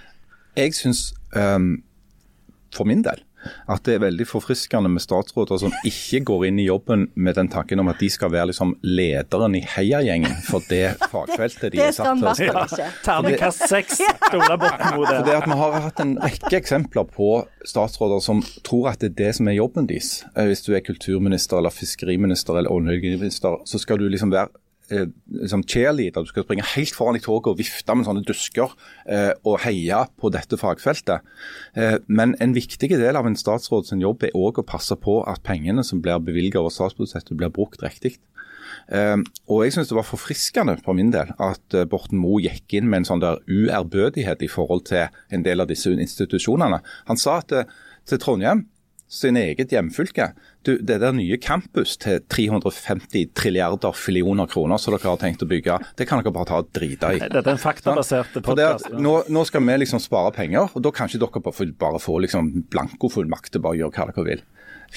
[0.58, 1.84] Jeg syns um,
[2.74, 3.22] for min del
[3.70, 7.48] at det er veldig forfriskende med statsråder som ikke går inn i jobben med den
[7.52, 11.86] tanken om at de skal være liksom lederen i heiagjengen for det fagfeltet de Det
[11.88, 12.54] er satt til å i hvert spille.
[12.54, 13.04] fall ikke.
[13.06, 17.30] Terningkast seks til Ola Borten For det at Vi har hatt en rekke eksempler på
[17.66, 20.26] statsråder som tror at det er det som er jobben deres.
[20.36, 24.50] Eh, Hvis du er kulturminister eller fiskeriminister eller oljeminister, så skal du liksom være
[24.92, 25.08] eh,
[25.42, 26.26] liksom cheerleader.
[26.26, 28.74] Du skal springe helt foran i toget og vifte med sånne dusker
[29.06, 31.26] eh, og heie på dette fagfeltet.
[31.76, 35.22] Eh, men en viktig del av en statsråd sin jobb er òg å passe på
[35.30, 38.18] at pengene som blir bevilget over statsbudsjettet, blir brukt riktig.
[38.90, 42.74] Um, og jeg synes det var forfriskende for min del at eh, Borten Moe gikk
[42.80, 46.82] inn med en sånn der uærbødighet i forhold til en del av disse institusjonene.
[47.10, 47.70] Han sa at eh,
[48.10, 48.66] til Trondheim,
[49.10, 50.32] sin eget hjemfylke,
[50.68, 55.48] du, det der nye campus til 350 trilliarder fillioner kroner som dere har tenkt å
[55.50, 57.22] bygge, det kan dere bare ta og drite i.
[57.24, 58.92] Dette er en faktabasert det podkast.
[58.92, 62.04] nå, nå skal vi liksom spare penger, og da kan ikke dere bare få, bare
[62.04, 64.46] få liksom blankofullmakt til bare å gjøre hva dere vil.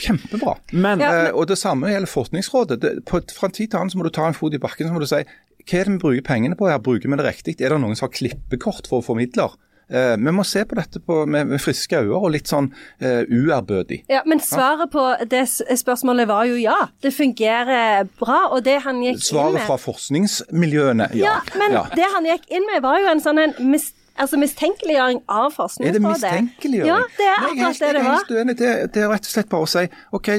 [0.02, 0.56] Kjempebra.
[0.72, 2.80] Men Ja, Eh, og Det samme gjelder Forskningsrådet.
[2.80, 4.94] Det, på, fra tid til annen så må du ta en fot i bakken så
[4.94, 5.20] må du si
[5.62, 7.60] hva er det vi bruker pengene på her, bruker vi det riktig?
[7.60, 9.52] Er det noen som har klippekort for å få midler?
[9.92, 12.70] Eh, vi må se på dette på, med, med friske øyne og litt sånn
[13.02, 14.02] eh, uærbødig.
[14.12, 16.78] Ja, Men svaret på det spørsmålet var jo ja.
[17.04, 18.46] Det fungerer bra.
[18.56, 19.28] Og det han gikk inn med...
[19.28, 21.58] Svaret fra forskningsmiljøene, Ja, ja.
[21.60, 21.84] men ja.
[21.96, 25.94] det han gikk inn med, var jo en sånn en mis, altså mistenkeliggjøring av Er
[25.94, 26.88] det mistenkeliggjøring?
[26.88, 28.16] Ja, det er Nei, jeg akkurat det det Jeg er var.
[28.16, 28.56] helt uenig.
[28.58, 29.84] Det, det er rett og slett bare å si
[30.18, 30.30] OK,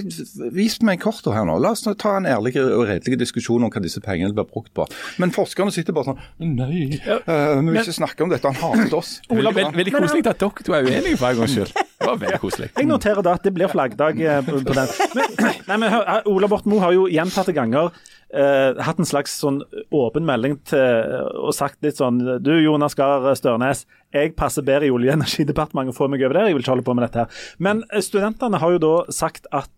[0.54, 1.58] vis meg korta her nå.
[1.64, 4.74] La oss nå ta en ærlig og redelig diskusjon om hva disse pengene blir brukt
[4.76, 4.88] på.
[5.22, 6.22] Men forskerne sitter bare sånn
[6.54, 8.50] Nei, eh, vi vil ikke snakke om dette.
[8.50, 9.18] Han hater oss.
[9.34, 11.74] Ola, veldig, veldig koselig at dere to er uenige for en gangs skyld.
[12.04, 12.72] Det var veldig koselig.
[12.76, 14.98] Jeg noterer da at det blir flaggdag eh, på, den.
[15.16, 15.38] Men,
[15.70, 17.94] nei, men hør, eh, Ola Borten Moe har jo gjentatte ganger
[18.34, 19.62] eh, hatt en slags sånn
[19.94, 24.94] åpen melding til og sagt litt sånn Du Jonas Gahr Størnes, jeg passer bedre i
[24.94, 26.50] Olje- og energidepartementet, få meg over der.
[26.52, 27.44] Jeg vil ikke holde på med dette her.
[27.58, 29.70] Men eh, studentene har jo da sagt at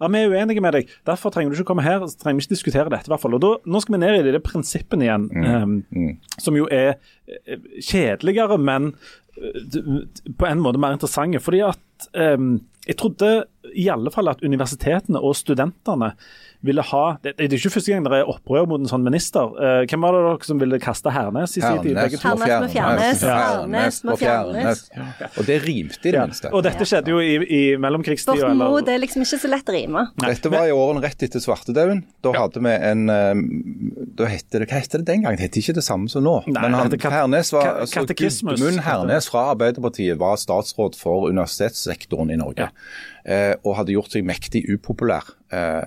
[0.00, 2.02] ja, Vi er uenige med deg, derfor trenger du ikke komme her.
[2.10, 3.06] så trenger vi ikke diskutere dette.
[3.06, 3.36] i hvert fall.
[3.38, 6.96] Og da, Nå skal vi ned i de prinsippene igjen, eh, som jo er
[7.30, 8.90] eh, kjedeligere, men
[9.38, 10.00] eh,
[10.34, 11.38] på en måte mer interessante.
[11.40, 12.36] fordi at eh,
[12.88, 13.30] jeg trodde
[13.74, 16.10] i alle fall at universitetene og studentene
[16.64, 19.50] ville ha Det, det er ikke første gang det er opprør mot en sånn minister.
[19.58, 21.96] Uh, hvem var det dere som ville kaste Hernes i sin tid?
[21.98, 22.34] Hernes må
[22.72, 24.84] fjernes, Hernes må fjernes.
[25.38, 26.24] Og det rimte i det Ja.
[26.26, 26.50] minste.
[26.54, 28.36] Og dette skjedde jo i, i mellomkrigstida.
[28.40, 30.06] Borten Moe, det er liksom ikke så lett å rime.
[30.24, 32.04] Dette var i årene rett etter svartedauden.
[32.24, 33.34] Da hadde vi en eh,
[34.18, 35.36] da hette det, Hva het det den gangen?
[35.40, 36.38] Det het ikke det samme som nå.
[36.48, 38.04] Nei, Men han, kat- Hernes var, altså.
[38.14, 42.70] Gudmund Hernes fra Arbeiderpartiet var statsråd for universitetssektoren i Norge.
[43.24, 45.28] Eh, og hadde gjort seg mektig upopulær.
[45.52, 45.84] Eh,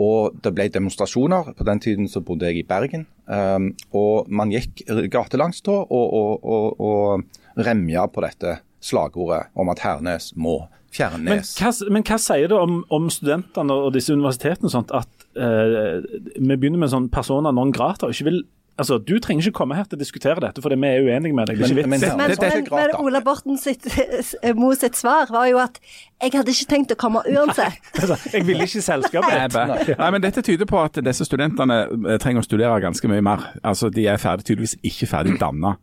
[0.00, 1.52] og det ble demonstrasjoner.
[1.54, 3.06] På den tiden så bodde jeg i Bergen.
[3.26, 9.70] Um, og man gikk gatelangs da og, og, og, og remja på dette slagordet om
[9.72, 11.54] at Hernes må Men fjernes.
[11.58, 16.04] hva, men hva sier det om, om studentene og disse universitetene sånt, at eh,
[16.36, 18.42] vi begynner med sånn persona non grata og ikke vil
[18.76, 21.46] Altså, Du trenger ikke komme her til å diskutere dette, for vi er uenige med
[21.46, 21.58] deg.
[21.58, 22.02] Det er ikke Men- vits.
[22.02, 22.96] men- Men, men, men.
[22.98, 23.84] Ola Borten sitt,
[24.56, 25.78] Mo sitt svar var jo at
[26.22, 27.78] jeg hadde ikke tenkt å komme uansett.
[28.00, 29.54] Altså, jeg ville ikke i selskapet.
[29.54, 33.22] Nei, Nei, men Dette tyder på at disse studentene eh, trenger å studere ganske mye
[33.22, 33.46] mer.
[33.62, 35.76] Altså, De er ferdig, tydeligvis ikke ferdig danna.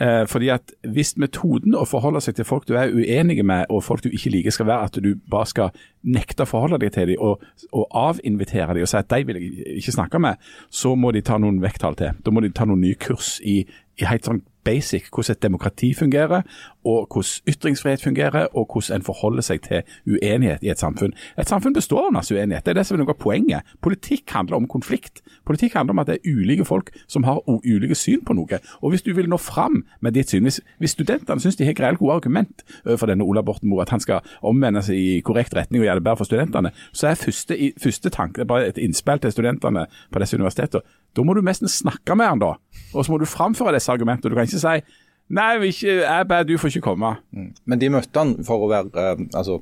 [0.00, 3.82] Eh, fordi at Hvis metoden å forholde seg til folk du er uenige med og
[3.84, 5.70] folk du ikke liker, skal være at du bare skal
[6.02, 9.40] nekte å forholde deg til dem og, og avinvitere dem og si at de vil
[9.40, 12.16] jeg ikke snakke med, så må de ta noen vekttall til.
[12.24, 13.60] Da må de ta noen nye kurs i,
[14.00, 16.42] i helt sånn basic hvordan et demokrati fungerer,
[16.84, 21.12] og hvordan ytringsfrihet fungerer, og hvordan en forholder seg til uenighet i et samfunn.
[21.38, 22.64] Et samfunn består av masse uenighet.
[22.64, 23.74] Det er det som er noe av poenget.
[23.82, 25.22] Politikk handler om konflikt.
[25.46, 28.60] Politikk handler om at det er ulike folk som har ulike syn på noe.
[28.80, 31.76] Og hvis du vil nå fram med ditt syn, hvis, hvis studentene syns de har
[31.78, 35.54] greit gode argument for denne Ola Borten Moe, at han skal omvende seg i korrekt
[35.56, 38.70] retning og gjøre det bedre for studentene, så er første, første tanke det er bare
[38.70, 40.84] et innspill til studentene på disse universitetene.
[41.16, 42.52] Da må du nesten snakke med han da,
[42.94, 44.30] og så må du framføre disse argumentene.
[44.30, 44.98] Du kan ikke si
[45.30, 47.12] Nei, vi ikke, jeg ber du får ikke komme.
[47.30, 49.60] Men de møtte han for å være eh, altså,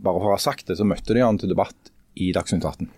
[0.00, 2.88] Bare for å ha sagt det, så møtte de han til debatt i Dagsnytt 18.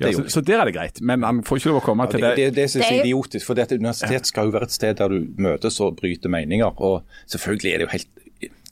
[0.00, 2.12] Ja, så, så der er det greit, men han får ikke lov å komme Ja,
[2.12, 2.44] til det, det.
[2.50, 4.96] det, det synes jeg er er idiotisk, for dette universitet skal jo være et sted
[5.00, 6.72] der du møtes og bryter meninger.
[6.76, 8.19] og Selvfølgelig er det jo helt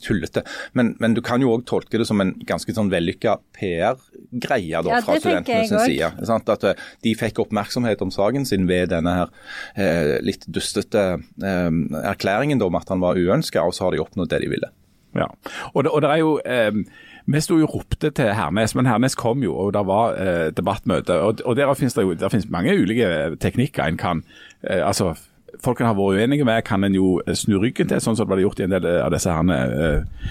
[0.02, 0.44] tullete,
[0.78, 4.98] men, men du kan jo òg tolke det som en ganske sånn vellykka PR-greie da,
[4.98, 6.10] Ja, fra studentenes side.
[6.28, 6.50] Sant?
[6.52, 9.32] At eh, De fikk oppmerksomhet om saken sin ved denne her
[9.74, 11.70] eh, litt dustete eh,
[12.04, 14.72] erklæringen da, om at han var uønska, og så har de oppnådd det de ville.
[15.16, 15.28] Ja.
[15.72, 16.72] Og, det, og det er jo eh,
[17.28, 21.18] Vi sto jo ropte til Hernes, men Hernes kom jo, og det var eh, debattmøte.
[21.20, 24.22] Og, og der finnes det jo der finnes mange ulike teknikker en kan
[24.62, 25.14] eh, altså
[25.64, 28.44] Folk har vært uenige med, kan en jo snu ryggen til, sånn som det ble
[28.44, 30.28] gjort i en del av disse herne, eh,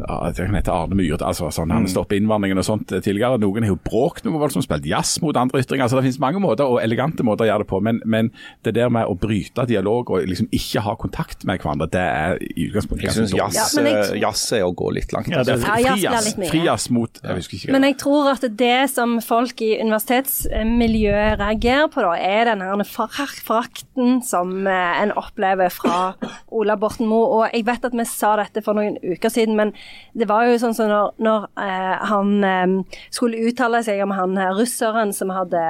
[0.00, 3.40] ja, det kan hete Arne Myhre, altså sånn, han stopper innvandringen og sånt eh, tidligere.
[3.42, 5.84] Noen har jo bråkt noe voldsomt, spilt jazz mot andre ytringer.
[5.84, 8.30] altså Det finnes mange måter, og elegante måter å gjøre det på, men, men
[8.64, 12.40] det der med å bryte dialog og liksom ikke ha kontakt med hverandre, det er
[12.40, 15.28] i utgangspunktet Jeg ganske syns jazz, Ja, jeg eh, er å gå litt langt.
[15.32, 15.76] Ja, det altså.
[15.76, 17.74] er blir Frijazz mot Jeg husker ikke.
[17.76, 22.84] Men jeg tror at det som folk i universitetsmiljøet reagerer på, da, er den her
[22.88, 26.14] forak- forakten som eh, en opplever fra
[26.50, 27.28] Ola Borten Moe.
[27.40, 29.72] Og jeg vet at vi sa dette for noen uker siden, men
[30.16, 34.38] det var jo sånn som når, når eh, han eh, skulle uttale seg om han
[34.58, 35.60] russeren som hadde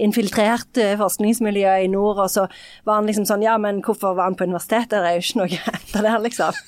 [0.00, 2.46] infiltrert eh, forskningsmiljøet i nord, og så
[2.88, 5.00] var han liksom sånn Ja, men hvorfor var han på universitetet?
[5.00, 6.60] Det er jo ikke noe etter det, liksom.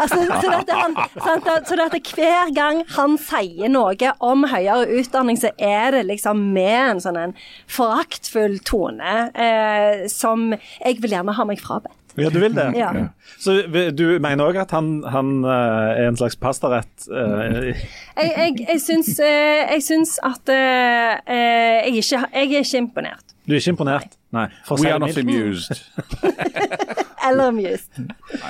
[0.00, 5.38] altså, så dette, han, sant, så dette, hver gang han sier noe om høyere utdanning,
[5.40, 7.34] så er det liksom med en sånn en
[7.70, 11.94] foraktfull tone eh, som jeg vil gjerne ha meg frabedt.
[12.16, 12.68] Ja, du vil det?
[12.78, 12.92] Ja.
[13.42, 13.56] Så
[13.98, 17.08] du mener òg at han, han eh, er en slags pastarett?
[17.10, 23.34] eh, Jeg, jeg, jeg, syns, eh, jeg syns at jeg, ikke, jeg er ikke imponert.
[23.46, 24.14] du er ikke imponert?
[24.34, 24.46] Nei.
[24.66, 25.82] for We are not amused.
[27.26, 27.90] Eller amused.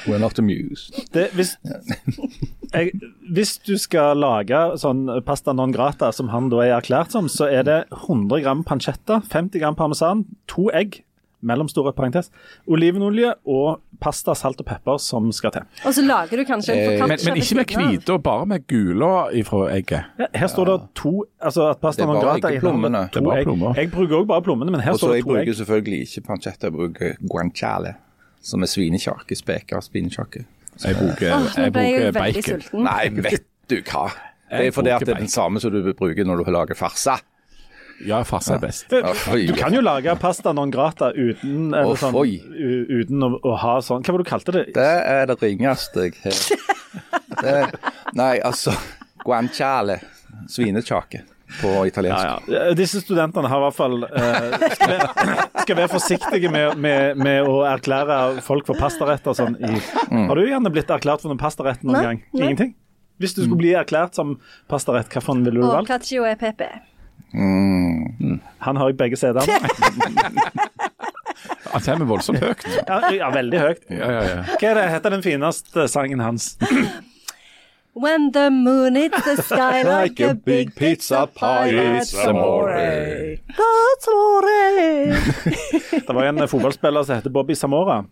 [0.06, 0.94] We're not amused.
[1.14, 1.56] Det, hvis,
[2.74, 2.90] jeg,
[3.32, 7.46] hvis du skal lage sånn pasta non grata, som han da er erklært som, så
[7.48, 11.02] er det 100 gram pancetta, 50 gram parmesan, to egg,
[11.44, 12.30] mellomstore parentes,
[12.66, 15.62] olivenolje og pasta, salt og pepper som skal til.
[15.86, 18.66] Og så lager du kanskje en Eh, Men, men ikke med hvite, og bare med
[18.68, 20.04] gula ifra egget.
[20.18, 23.04] Ja, her står det to altså at pasta er bare grata ikke plommene.
[23.12, 23.46] To egg.
[23.76, 25.44] Jeg bruker òg bare plommene, men her Også står det jeg to egg.
[25.46, 27.94] bruker selvfølgelig ikke pancetta, jeg bruker guanciale,
[28.42, 30.44] som er svinekjake, speker svinekjake.
[30.84, 32.42] Jeg bruker, oh, jeg jeg bruker bacon.
[32.60, 32.82] sulten.
[32.84, 34.08] Nei, vet du hva.
[34.50, 36.74] Det Jeg er fordi at det er den samme som du bruker når du lager
[36.78, 37.16] farsa.
[38.02, 38.88] Ja, farse er best.
[38.90, 38.98] Du,
[39.46, 42.16] du kan jo lage pasta non grata uten, eller Å, sånn,
[42.90, 44.64] uten å, å ha sånn Hva var det du kalte det?
[44.74, 47.70] Det er det ringeste jeg har.
[48.14, 48.74] Nei, altså
[49.24, 50.00] Guanciale.
[50.50, 51.22] Svinekjake
[51.60, 52.48] på italiensk.
[52.50, 52.74] Ja, ja.
[52.74, 57.46] Disse studentene har i hvert fall eh, skal, være, skal være forsiktige med, med, med
[57.48, 59.54] å erklære folk for pastaretter og sånn.
[59.62, 59.78] I,
[60.10, 62.22] Har du gjerne blitt erklært for noen pastarett noen Nei, gang?
[62.34, 62.48] nei.
[62.48, 62.72] Ingenting?
[63.22, 64.34] Hvis du skulle bli erklært som
[64.68, 65.92] pastarett, hvilken ville du Og valgt?
[65.92, 66.66] cacio e pepe.
[67.34, 69.58] Han har jeg begge stedene.
[71.74, 72.62] Han kommer voldsomt høyt.
[72.86, 73.82] Ja, ja, veldig høyt.
[73.90, 74.36] Ja, ja, ja.
[74.60, 76.52] Hva er det heter den fineste sangen hans?
[77.94, 83.38] When the moon hits the sky like a big pizza pie, that's amore.
[83.58, 85.18] That's amore.
[86.06, 88.04] Det var en fotballspiller som heter Bobby Samora,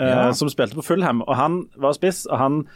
[0.00, 1.22] eh, som spilte på Fulham.
[1.22, 2.68] og Han var spiss, og han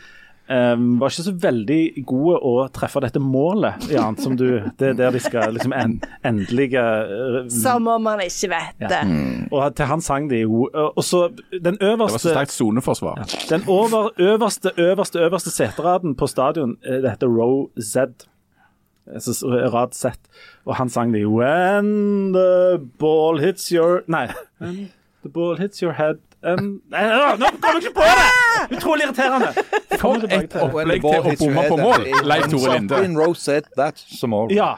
[0.49, 4.47] eh, var ikke så veldig gode å treffe dette målet, ja, som du
[4.79, 9.03] Det er der de skal liksom en, endelig uh, Som om man ikke vet det.
[9.51, 13.25] Og til han sang de jo Og så den Det var så sterkt soneforsvar.
[13.51, 18.27] Den over, øverste, øverste, øverste seteraden på stadion, det heter row Z.
[19.21, 19.37] Så,
[19.73, 20.17] rad Z.
[20.65, 24.29] Og han sang de When the ball hits your Nei.
[24.59, 24.91] When
[25.23, 28.77] the ball hits your head Nei, nå nå kommer jeg ikke på det!
[28.77, 29.51] Utrolig irriterende.
[30.01, 32.99] For et opplegg til å bomme på mål, Leif Tore Linde.
[34.53, 34.75] Ja.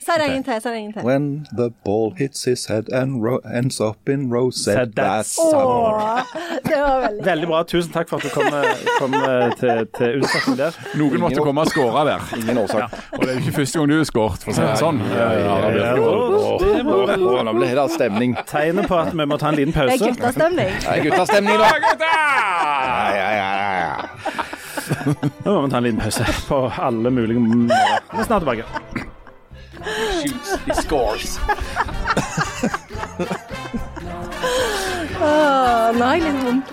[0.00, 0.60] Si det en gang til.
[0.62, 1.04] Si det en gang til.
[1.04, 5.38] When the ball hits his head and ro ends up in Rosette Bass.
[5.38, 6.20] Åh,
[6.64, 7.62] det var veldig Veldig bra.
[7.68, 10.78] Tusen takk for at du kom, eh, kom eh, til, til unnsetning der.
[10.98, 12.20] Noen måtte komme og skåre der.
[12.40, 12.96] Ingen årsak.
[13.12, 14.98] Og det er jo ikke første gang du har skåret, for å si det sånn.
[15.04, 16.80] Det
[17.44, 18.36] Nå ble det stemning.
[18.48, 20.10] tegnet på at vi må ta en liten Det er pause.
[20.14, 20.72] guttastemning.
[20.80, 21.68] Det er guttastemning nå.
[21.86, 22.14] Gutta!
[23.20, 23.94] Ja, ja, ja, ja.
[25.44, 26.58] Nå må vi ta en liten pause på
[26.88, 28.00] alle mulige måter.
[28.10, 28.64] Vi er snart tilbake.
[30.20, 31.38] He scores.
[35.20, 36.68] Har jeg litt vondt.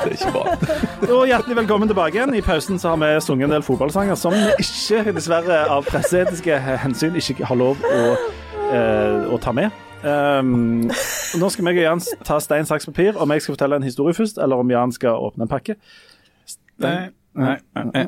[0.00, 0.44] Det er ikke bra.
[1.10, 2.34] Og hjertelig velkommen tilbake igjen.
[2.34, 6.58] I pausen så har vi sunget en del fotballsanger som vi ikke, dessverre av presseetiske
[6.82, 8.02] hensyn, ikke har lov å,
[8.72, 9.70] eh, å ta med.
[10.02, 10.90] Um,
[11.38, 13.18] nå skal meg og Jan ta stein, saks, papir.
[13.20, 15.76] Om jeg skal fortelle en historie først, eller om Jan skal åpne en pakke.
[16.48, 17.12] Stein.
[17.34, 17.58] Nei.
[17.74, 17.84] Nei.
[17.94, 18.06] Nei.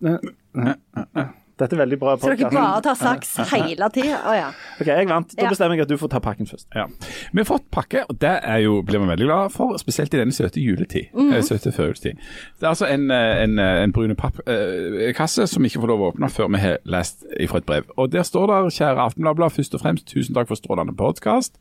[0.00, 0.18] Nei,
[0.54, 0.74] nei,
[1.14, 1.26] nei.
[1.58, 2.54] Dette er veldig bra Så dere podcast.
[2.54, 4.18] bare tar saks hele tida?
[4.30, 4.48] Å ja.
[4.80, 5.32] Ok, jeg vant.
[5.38, 6.66] Da bestemmer jeg at du får ta pakken først.
[6.76, 6.84] Ja.
[7.32, 10.20] Vi har fått pakke, og det er jo, blir vi veldig glad for, spesielt i
[10.22, 11.08] denne søte juletid.
[11.18, 12.14] eh, Søte førjulstid.
[12.60, 16.12] Det er altså en, eh, en, eh, en brune pappkasse som ikke får lov å
[16.12, 17.84] åpne før vi har lest ifra et brev.
[17.96, 21.58] Og der står der, kjære Aftenbladblad, først og fremst tusen takk for strålende podkast.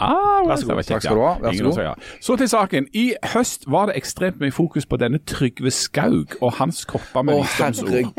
[0.00, 0.76] Ah, Vær så god.
[0.82, 1.34] det Takk skal du ha.
[1.40, 1.82] Vær så god.
[1.88, 1.94] Ja.
[2.20, 2.88] Så til saken.
[2.94, 7.40] I høst var det ekstremt mye fokus på denne Trygve Skaug og hans kopper med
[7.42, 8.12] visdomsord.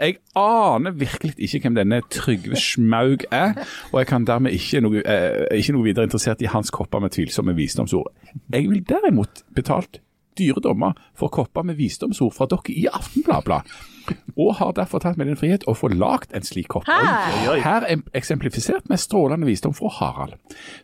[0.00, 0.55] Jeg aner
[0.98, 3.54] virkelig ikke hvem denne Trygve Smaug er,
[3.92, 7.14] og jeg kan dermed ikke noe, eh, ikke noe videre interessert i hans kopper med
[7.16, 8.12] tvilsomme visdomsord.
[8.52, 10.00] Jeg vil derimot betalt
[10.38, 13.62] dyre dommer for kopper med visdomsord fra dere i Aftenbladet,
[14.36, 16.86] og har derfor tatt meg den frihet å få lagd en slik kopp.
[16.88, 20.36] Her, Her er eksemplifisert med strålende visdom fra Harald.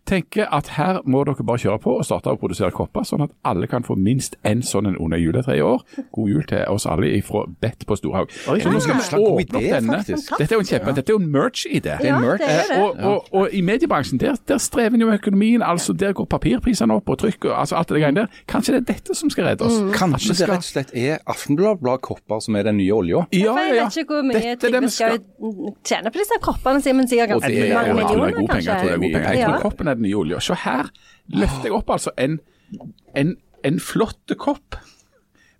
[0.08, 3.34] Tenker at her må dere bare kjøre på og starte å produsere kopper, sånn at
[3.48, 5.84] alle kan få minst en sånn en under juletreet i år.
[6.14, 8.32] God jul til oss alle ifra Bett på Storhaug.
[8.52, 8.58] Oi.
[8.62, 9.98] Så nå skal vi slå opp denne.
[10.00, 10.32] faktisk.
[10.38, 11.96] Dette er jo en kjempe, dette er jo en merch-idé.
[12.06, 12.42] Ja, merch.
[12.46, 12.72] er.
[12.80, 15.62] Og, og, og i mediebransjen, der, der strever en jo med økonomien.
[15.62, 18.40] altså Der går papirprisene opp og trykk og altså alt det greiene der.
[18.50, 19.78] Kanskje det er dette som skal redde oss?
[19.80, 19.92] Mm.
[19.96, 23.26] Kanskje det rett og slett er Aftenbladet-kopper som er den nye olja?
[23.32, 25.18] Ja, For ja, jeg vet ikke hvor mye Trygve skal-
[25.84, 28.62] tjene på disse koppene sine, men sikkert ganske mange jeg tror er millioner, gode penger.
[28.62, 29.58] Jeg tror det er Ja.
[29.62, 30.38] koppen er den nye olja.
[30.40, 30.90] Så her
[31.32, 32.38] løfter jeg opp altså en,
[33.16, 34.76] en, en flott kopp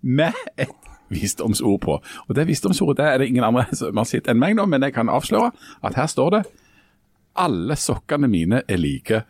[0.01, 0.69] med et
[1.09, 1.99] visdomsord på.
[2.27, 4.81] Og det visdomsordet det er det ingen andre som har sett enn meg nå, men
[4.81, 5.51] jeg kan avsløre
[5.83, 6.43] at her står det
[7.35, 9.23] alle sokkene mine er like.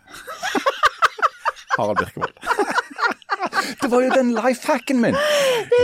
[1.77, 2.33] Harald Birkevold.
[3.81, 5.15] Det var jo den lifehacken min!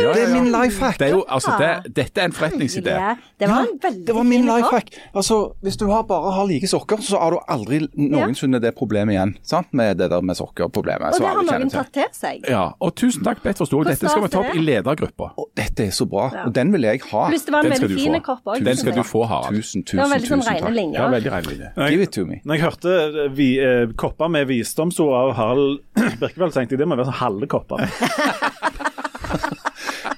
[0.01, 0.99] Ja, Det er min min lifehack.
[0.99, 2.95] Det er jo, altså, det, dette er en forretningsidé.
[3.39, 4.89] Det var en veldig Det var min life hack.
[4.89, 5.15] lifehack.
[5.15, 9.13] Altså, hvis du har bare har like sokker, så har du aldri noensinne det problemet
[9.15, 9.35] igjen.
[9.43, 9.71] Sant?
[9.73, 11.13] Med det der med sokkerproblemet.
[11.13, 12.45] Og det har noen tatt til seg.
[12.49, 13.83] Ja, og tusen takk, Bett forsto.
[13.87, 15.31] Dette skal vi ta opp i ledergruppa.
[15.39, 17.27] Og dette er så bra, og den vil jeg ha.
[17.29, 18.21] Hvis det var en veldig du fin få.
[18.31, 18.63] kopp òg.
[18.65, 19.55] Den skal du få, Harald.
[19.59, 20.75] Tusen, var tusen, veldig sånn tusen takk.
[20.75, 20.99] linjer.
[20.99, 21.89] Ja, veldig reine linje.
[21.89, 22.41] Give it to me.
[22.45, 25.79] Når jeg hørte vi, eh, kopper med visdomsord av Harald
[26.19, 27.68] Birkevold, tenkte jeg det må være sånn halve kopper.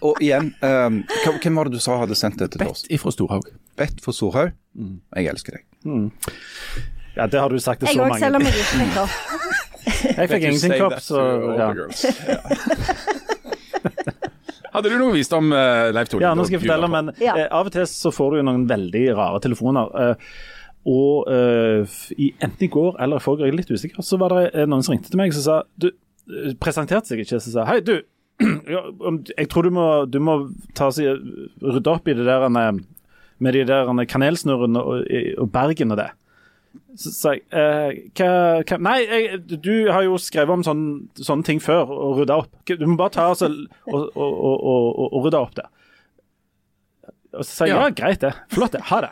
[0.01, 2.81] Og igjen, um, hvem- var det du sa hadde sendt dette til oss?
[2.89, 3.45] Bett fra Storhaug.
[3.77, 4.51] Bett fra Storhaug.
[5.15, 5.63] Jeg elsker deg.
[7.17, 8.19] Ja, det har du sagt til Jeg så òg, mange.
[8.23, 9.09] selv om jeg ikke fikk opp.
[10.21, 11.21] Jeg fikk ingenting kopp, så
[11.61, 11.67] ja.
[14.71, 16.23] Hadde du noe visdom, uh, Leif Tore?
[16.23, 17.33] Ja, nå skal jeg fortelle, men Ja.
[17.35, 19.89] eh, av og til så får du jo noen veldig rare telefoner.
[19.99, 20.15] eh,
[20.87, 21.83] og eh,
[22.17, 24.65] i, enten i går eller i forrige, jeg er litt usikker, så var det eh,
[24.65, 25.93] noen som ringte til meg og sa du, eh,
[26.61, 27.99] Presenterte seg ikke, så sa hei, du.
[28.73, 28.85] ja,
[29.37, 30.37] jeg tror du må, du må
[30.77, 32.71] ta rydde opp i det der eh,
[33.41, 35.05] med de der eh, kanelsnurrene og,
[35.37, 36.09] og Bergen og det.
[36.95, 38.31] Så sa jeg eh, hva,
[38.63, 42.51] hva Nei, jeg, du har jo skrevet om sånne, sånne ting før og rydda opp.
[42.67, 45.67] Du må bare ta og, og, og, og, og, og rydde opp det.
[47.31, 47.83] Og så sa jeg ja.
[47.87, 47.95] Ja.
[47.95, 48.31] greit det.
[48.51, 48.81] Flott det.
[48.89, 49.11] Ha det.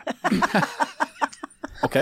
[1.86, 1.96] OK.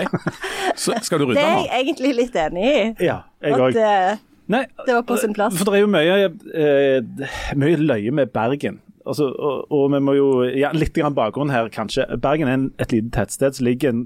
[0.75, 1.67] Så skal du rydde Det rydde er nå?
[1.67, 2.81] jeg egentlig litt enig i.
[3.07, 4.25] Ja, jeg At òg.
[4.49, 5.57] Eh, Nei, det var på sin plass.
[5.57, 8.81] For det er jo mye, eh, mye løye med Bergen.
[9.09, 12.03] Altså, og, og vi må jo ja, Litt grann bakgrunn her, kanskje.
[12.21, 14.03] Bergen er en, et lite tettsted som ligger en,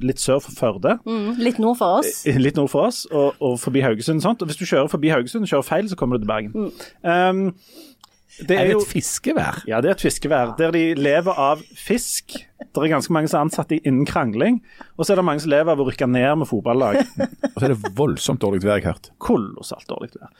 [0.00, 0.94] litt sør for Førde.
[1.04, 2.22] mm, litt nord for oss.
[2.46, 4.22] Litt nord for oss, og, og forbi Haugesund.
[4.24, 4.40] Sant?
[4.42, 6.70] Og Hvis du kjører forbi Haugesund og kjører feil, så kommer du til Bergen.
[7.04, 7.42] Um,
[8.38, 9.62] det Er det jo et fiskevær?
[9.68, 12.34] Ja, det er et fiskevær der de lever av fisk.
[12.60, 14.58] Det er ganske mange som er ansatt i- innen krangling.
[14.98, 16.98] Og så er det mange som lever av å rykke ned med fotballag.
[17.54, 19.10] Og så er det voldsomt dårlig vær, jeg har hørt.
[19.18, 20.30] Kolossalt dårlig vær.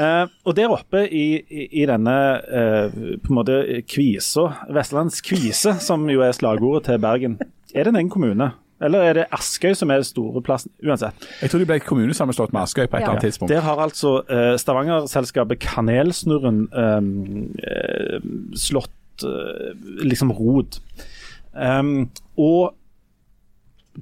[0.00, 3.58] Eh, og der oppe i, i, i denne eh, på en måte
[3.90, 7.36] kvisa, Vestlands kvise, som jo er slagordet til Bergen,
[7.74, 8.52] er det en egen kommune.
[8.82, 10.72] Eller er det Askøy som er den store plassen?
[10.82, 11.26] Uansett.
[11.40, 13.06] Jeg tror de ble kommunesammenslått med Askøy på et Ja.
[13.06, 13.52] eller annet tidspunkt.
[13.54, 17.10] Der har altså uh, Stavanger-selskapet Kanelsnurren um,
[17.62, 18.18] uh,
[18.58, 19.70] slått uh,
[20.02, 20.80] liksom rot.
[21.54, 22.74] Um, og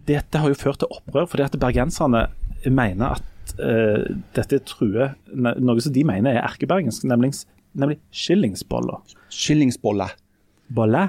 [0.08, 2.26] dette har jo ført til opprør, fordi at bergenserne
[2.70, 3.28] mener at
[4.32, 7.34] dette truer noe som de mener er erkebergensk, nemlig,
[7.76, 9.02] nemlig skillingsboller.
[9.34, 10.06] Skillingsbolle.
[10.72, 11.02] Bolle?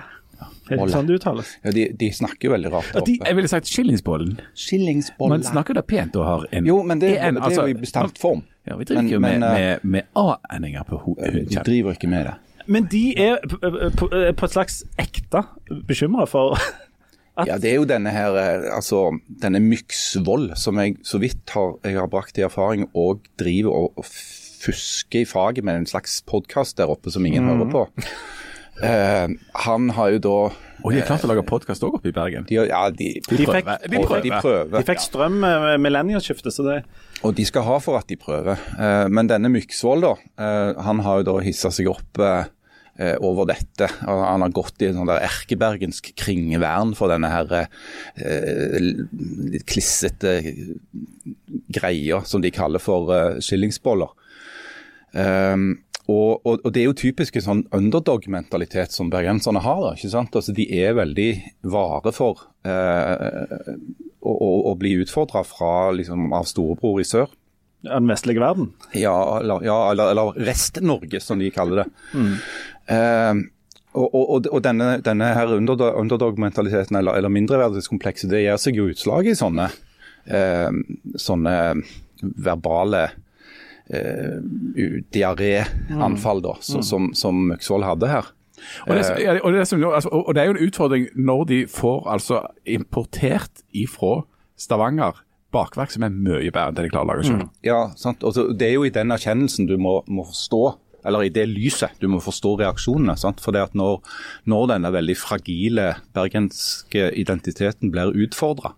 [0.71, 1.49] Er det sånn det uttales?
[1.63, 3.27] Ja, de, de snakker jo veldig rart der De, oppe.
[3.27, 4.37] jeg ville sagt skillingsbollen.
[4.55, 5.37] Skillingsbolle.
[5.37, 7.75] Man snakker da pent og har en Jo, men det, en, det er jo i
[7.81, 8.45] bestemt form.
[8.67, 11.33] Ja, vi driver jo med, eh, med, med A-endinger på hodet.
[11.35, 12.35] Vi driver ikke med det.
[12.65, 15.41] Men de er på, på, et slags ekte
[15.89, 16.55] bekymra for
[17.35, 19.09] At- Ja, Det er jo denne her, eh, altså,
[19.41, 23.97] denne Myksvold som jeg så vidt har, jeg har brakt i erfaring, og driver og,
[23.97, 24.05] og
[24.63, 27.81] fusker i faget med en slags podkast der oppe som ingen hører på.
[28.81, 29.27] Eh,
[29.67, 30.37] han har jo da
[30.83, 32.47] Og de har klart å lage podkast òg oppe i Bergen.
[32.49, 34.23] de, Ja, de, De fikk, De prøver.
[34.25, 34.73] de prøver.
[34.79, 36.79] de fikk strøm med millenniumsskiftet, så det
[37.23, 38.57] Og de skal ha for at de prøver.
[38.79, 42.45] Eh, men denne Myksvold, da, eh, han har jo da hissa seg opp eh,
[42.99, 43.87] eh, over dette.
[44.01, 47.53] Han har gått i en sånn der erkebergensk kringvern for denne her
[48.17, 50.41] eh, litt klissete
[51.73, 54.11] greia som de kaller for eh, skillingsboller.
[55.13, 59.79] Um, og, og, og Det er jo typisk en sånn underdog-mentalitet som bergenserne har.
[59.85, 60.35] da, ikke sant?
[60.35, 61.29] Altså De er veldig
[61.71, 63.77] vare for eh,
[64.19, 65.45] å, å, å bli utfordra
[65.95, 67.31] liksom, av storebror i sør.
[67.83, 68.73] den vestlige verden.
[68.95, 71.87] Ja, eller, ja, eller, eller Rest-Norge, som de kaller det.
[72.91, 73.33] Eh,
[73.93, 74.15] og,
[74.49, 79.35] og, denne, denne her underdog- underdog-mentaliteten, eller, eller mindreverdighetskomplekset, det gjør seg jo utslag i
[79.37, 79.67] sånne,
[80.27, 80.71] eh,
[81.15, 81.57] sånne
[82.23, 83.09] verbale
[83.89, 84.37] eh,
[84.77, 88.31] u- diaréanfall, da, så, som, som Myksvold hadde her.
[88.87, 91.57] Og det, ja, og, det som, altså, og det er jo en utfordring når de
[91.67, 94.21] får altså importert ifra
[94.55, 95.17] Stavanger
[95.53, 97.49] bakverk som er mye bedre enn det de klarer å lage selv.
[97.65, 98.23] Ja, sant?
[98.25, 100.61] Og så det er jo i den erkjennelsen du må, må forstå,
[101.05, 103.15] eller i det lyset du må forstå reaksjonene.
[103.19, 103.41] sant?
[103.43, 104.01] For det at når,
[104.49, 108.73] når denne veldig fragile bergenske identiteten blir utfordra,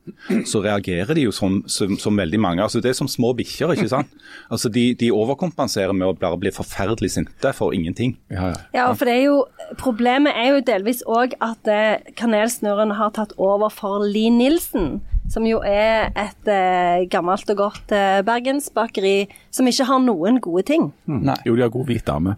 [0.47, 2.63] så reagerer de jo som, som, som veldig mange.
[2.63, 3.76] altså Det er som små bikkjer.
[3.76, 4.11] ikke sant?
[4.51, 8.15] Altså de, de overkompenserer med å bare bli forferdelig sinte for ingenting.
[8.30, 8.59] Ja, ja.
[8.76, 9.38] Ja, for det er jo,
[9.82, 14.99] Problemet er jo delvis òg at eh, Kanelsnurren har tatt over for Lee Nilsen,
[15.32, 20.65] som jo er et eh, gammelt og godt eh, bergensbakeri som ikke har noen gode
[20.69, 20.91] ting.
[21.09, 22.36] Nei, Jo, de har god hvit dame.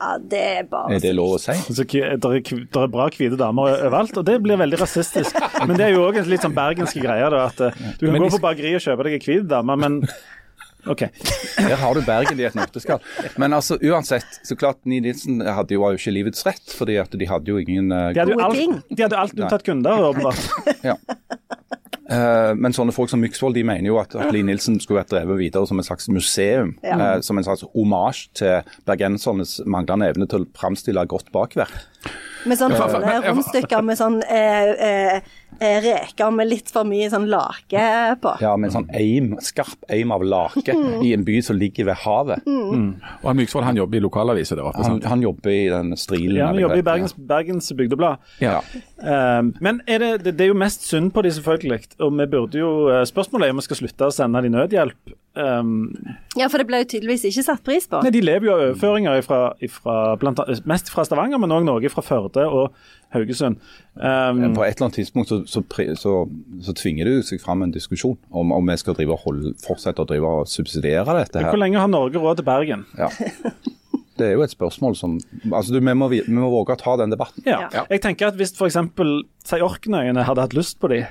[0.00, 1.52] Ja, Det er bare Er det lov å si?
[1.52, 5.36] Altså, det er, er bra hvite damer overalt, og det blir veldig rasistisk.
[5.66, 7.28] Men det er jo òg en litt sånn bergenske greie.
[7.28, 9.76] da, at eh, Du kan Men gå på bakeriet og kjøpe deg ei hvit dame,
[9.76, 10.00] men
[10.88, 11.02] OK.
[11.58, 13.02] Der har du Bergen i et nøtteskall.
[13.36, 17.28] Men altså, uansett, så klart Ni Nilsen hadde jo, ikke livets rett, fordi at de
[17.28, 18.78] hadde jo ingen uh, De hadde jo Gode alt, ting.
[18.88, 20.80] de hadde alt unntatt kunder, åpenbart.
[20.88, 20.96] Ja.
[22.10, 25.12] Eh, men sånne folk som Myksvold de mener jo at, at Lie Nilsen skulle vært
[25.12, 26.74] drevet videre som en slags museum.
[26.82, 26.96] Ja.
[26.96, 31.76] eh, som en slags omasj til bergensernes manglende evne til å framstille godt bakverk.
[32.48, 37.26] Med sånn Ja, rundstykker med sånn eh, eh, eh, reker med litt for mye sånn
[37.30, 37.84] lake
[38.22, 38.32] på.
[38.42, 42.00] Ja, Med en sånn aim, skarp eim av lake i en by som ligger ved
[42.04, 42.46] havet.
[42.46, 44.84] Og han Myksvold han jobber i lokalavisa der oppe.
[44.86, 46.36] Han, han jobber i den strilen.
[46.40, 48.20] Ja, Han jobber i Bergens, Bergens Bygdeblad.
[48.42, 48.60] Ja.
[49.00, 51.80] Um, men er det, det, det er jo mest synd på de, selvfølgelig.
[52.00, 55.14] Og vi burde jo eh, Spørsmålet er om vi skal slutte å sende de nødhjelp.
[55.38, 55.92] Um,
[56.34, 58.00] Ja, for det ble jo tydeligvis ikke satt pris på.
[58.02, 61.92] nei, De lever jo av overføringer ifra, ifra, blant mest fra Stavanger, men òg noe
[61.92, 62.74] fra Førde og
[63.14, 63.58] Haugesund.
[63.94, 65.62] Um, På et eller annet tidspunkt så, så,
[65.98, 66.14] så,
[66.66, 70.02] så tvinger det seg fram en diskusjon om, om vi skal drive og holde, fortsette
[70.02, 71.50] å drive og subsidiere dette her.
[71.50, 72.86] hvor lenge har Norge råd til Bergen?
[72.98, 73.10] Ja.
[74.20, 75.16] Det er jo et spørsmål som
[75.48, 77.40] altså du, vi, må, vi må våge å ta den debatten.
[77.48, 77.62] Ja.
[77.72, 77.86] Ja.
[77.88, 78.76] Jeg tenker at Hvis f.eks.
[79.64, 81.04] Orknøyene hadde hatt lyst på de,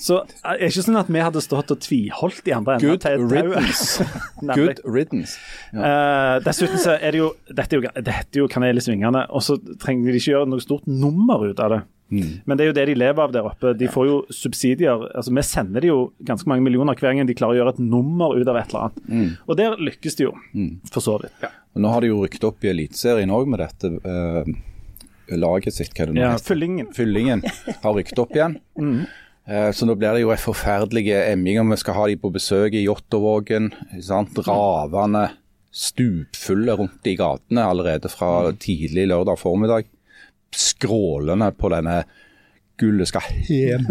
[0.00, 3.02] så er det ikke sånn at vi hadde stått og tviholdt i andre enden Good
[3.04, 4.06] til riddance.
[4.56, 5.34] Good riddance.
[5.76, 9.26] Eh, dessuten så er det jo Dette er jo, det heter jo Kanel i svingene,
[9.28, 11.82] og så trenger de ikke gjøre noe stort nummer ut av det.
[12.12, 13.70] Men det er jo det de lever av der oppe.
[13.80, 15.06] De får jo subsidier.
[15.16, 17.80] altså Vi sender de jo ganske mange millioner hver gang de klarer å gjøre et
[17.80, 19.38] nummer ut av et eller annet.
[19.48, 20.34] Og der lykkes de jo,
[20.92, 21.46] for så vidt.
[21.72, 24.52] Og Nå har de jo rykket opp i Eliteserien òg med dette Uh
[25.32, 25.92] laget sitt.
[25.94, 26.44] hva er det nå Ja, heter?
[26.44, 26.88] Fyllingen.
[26.92, 27.42] Fyllingen
[27.82, 28.56] har rykket opp igjen.
[28.76, 29.04] Eh,
[29.42, 32.76] Så nå blir det jo en forferdelig emming om vi skal ha de på besøk
[32.78, 33.72] i Jåttåvågen.
[34.46, 35.24] Ravende
[35.72, 39.88] stupfulle rundt i gatene allerede fra tidlig lørdag formiddag.
[40.52, 42.02] Skrålende på denne
[42.76, 43.88] 'gullet skal hjem'.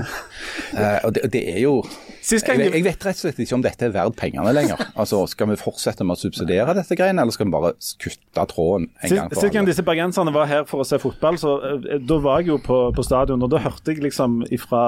[0.72, 1.82] Eh, og det, det er jo
[2.22, 4.82] gang Jeg, jeg vet rett og slett ikke om dette er verdt pengene lenger.
[5.02, 8.90] Altså, Skal vi fortsette med å subsidiere dette greiene, eller skal vi bare kutte tråden
[9.02, 9.72] en gang for for sist gang alle?
[9.72, 12.82] disse bergenserne var her for å se fotball, så eh, da var jeg jo på,
[12.96, 14.84] på stadion, og da hørte jeg liksom ifra,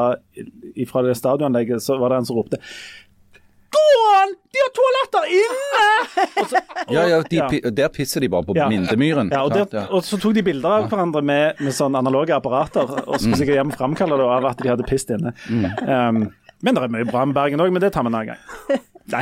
[0.76, 2.62] ifra det stadionanlegget, så var det en som ropte
[3.74, 3.82] Gå!
[4.54, 5.86] De har toaletter inne!
[6.84, 7.72] Og Ja, ja, de, Ja.
[7.74, 8.68] Der pisser de bare på Ja.
[8.70, 9.32] Mindemyren.
[9.34, 12.86] Ja, og, der, og så tok de bilder av hverandre med, med sånn analoge apparater,
[13.08, 15.34] og skulle sikkert hjem og framkalle det av at de hadde pisset inne.
[15.88, 16.28] Um,
[16.64, 18.84] men det er mye bra med Bergen òg, men det tar vi en annen gang.
[19.14, 19.20] Nei,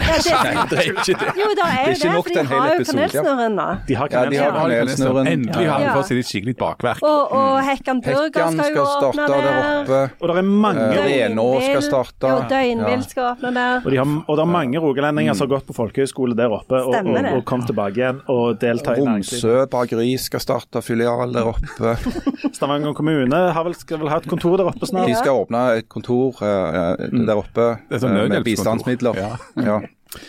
[0.70, 1.32] det er ikke det.
[1.42, 3.68] Jo, det er Det er jo det, for de har jo kanelsnurren, da.
[3.88, 5.32] de har kanelsnurren.
[5.32, 7.02] Endelig har vi fått seg litt skikkelig bakverk.
[7.02, 9.50] Og, og Hekkan Burger skal jo åpne der
[9.82, 10.02] oppe.
[10.22, 12.30] Og det er mange Eh, Renå skal starte.
[12.32, 13.82] Og Døgnvill skal åpne der.
[13.82, 16.80] Og, de har, og det er mange rogalendinger som har gått på folkehøyskole der oppe
[16.80, 19.46] og, og, Stemmer og kom tilbake igjen og delta i næringslivet.
[19.46, 21.96] Romsø bakeri skal starte filial der oppe.
[22.58, 25.10] Stavanger kommune har vel, skal vel ha et kontor der oppe snart.
[25.10, 29.22] De skal åpne et kontor eh, der oppe Det er sånn eh, med bistandsmidler.
[29.62, 29.81] Ja.
[30.16, 30.20] Ja.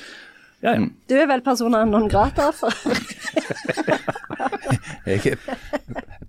[0.62, 0.84] Ja, ja.
[1.10, 2.70] Du er vel persona non grata, altså?
[5.06, 5.38] Jeg er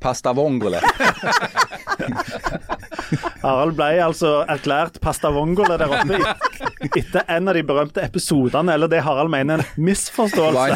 [0.01, 0.79] pasta vongole.
[3.43, 6.17] Harald ble altså erklært pasta vongole der oppe
[6.97, 10.75] etter en av de berømte episodene, eller det Harald mener er en misforståelse.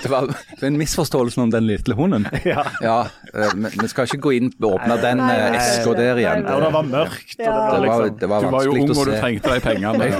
[0.00, 2.24] det var, det var en misforståelse om den lille hunden.
[2.48, 2.62] Ja.
[2.80, 2.98] Ja,
[3.34, 3.52] eh,
[3.82, 6.42] vi skal ikke gå inn og åpne den Nei, eh, nei, eska der igjen.
[6.44, 7.36] nei, Og det var mørkt.
[7.36, 9.48] Og det var Det var, liksom, det var Du var jo ung og du trengte
[9.54, 10.04] de pengene.
[10.14, 10.18] Ja,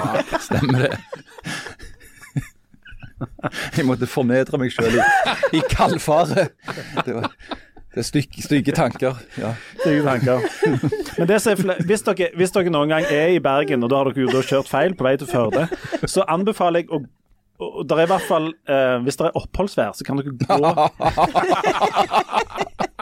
[0.50, 0.94] stemmer det.
[3.76, 5.02] Jeg måtte fornedre meg sjøl i,
[5.58, 6.48] i kaldfare.
[7.04, 7.30] Det, var-
[7.94, 9.18] det er stygge, stygge tanker.
[9.38, 9.52] Ja.
[9.80, 10.46] stygge tanker.
[11.18, 14.10] Men det er hvis, dere, hvis dere noen gang er i Bergen, og da har
[14.10, 15.68] dere jo kjørt feil på vei til Førde,
[16.10, 17.04] så anbefaler jeg å
[17.64, 20.56] og der er i hvert fall, eh, Hvis det er oppholdsvær, så kan dere gå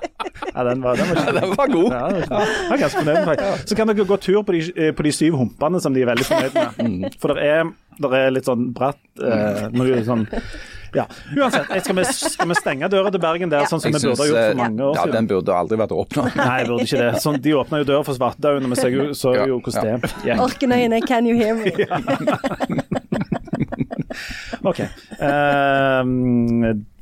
[0.55, 1.93] Ja, den var, den var ja, Den var god.
[1.93, 3.45] Ja, den var- jeg var ganske fornøyd med.
[3.69, 6.11] Så kan dere gå tur på de, eh, på de syv humpene som de er
[6.13, 7.17] veldig fornøyd med.
[7.23, 7.73] For det er,
[8.21, 10.27] er litt sånn bratt eh, noe sånn
[10.93, 11.07] Ja.
[11.33, 14.21] Uansett, skal, vi, skal vi stenge døra til Bergen der, sånn som Jeg vi burde
[14.21, 15.15] ha gjort eh, for mange år ja, siden?
[15.17, 16.27] den burde aldri vært åpna.
[16.37, 17.13] Nei, burde ikke det.
[17.25, 19.89] Sånn, de åpna jo døra for Svartedauden, og vi så jo, så Ja, jo hvordan
[19.89, 20.43] det gikk.
[20.45, 21.73] Orkenøyene, can you hear me?
[24.63, 24.83] OK.
[25.19, 26.03] Uh,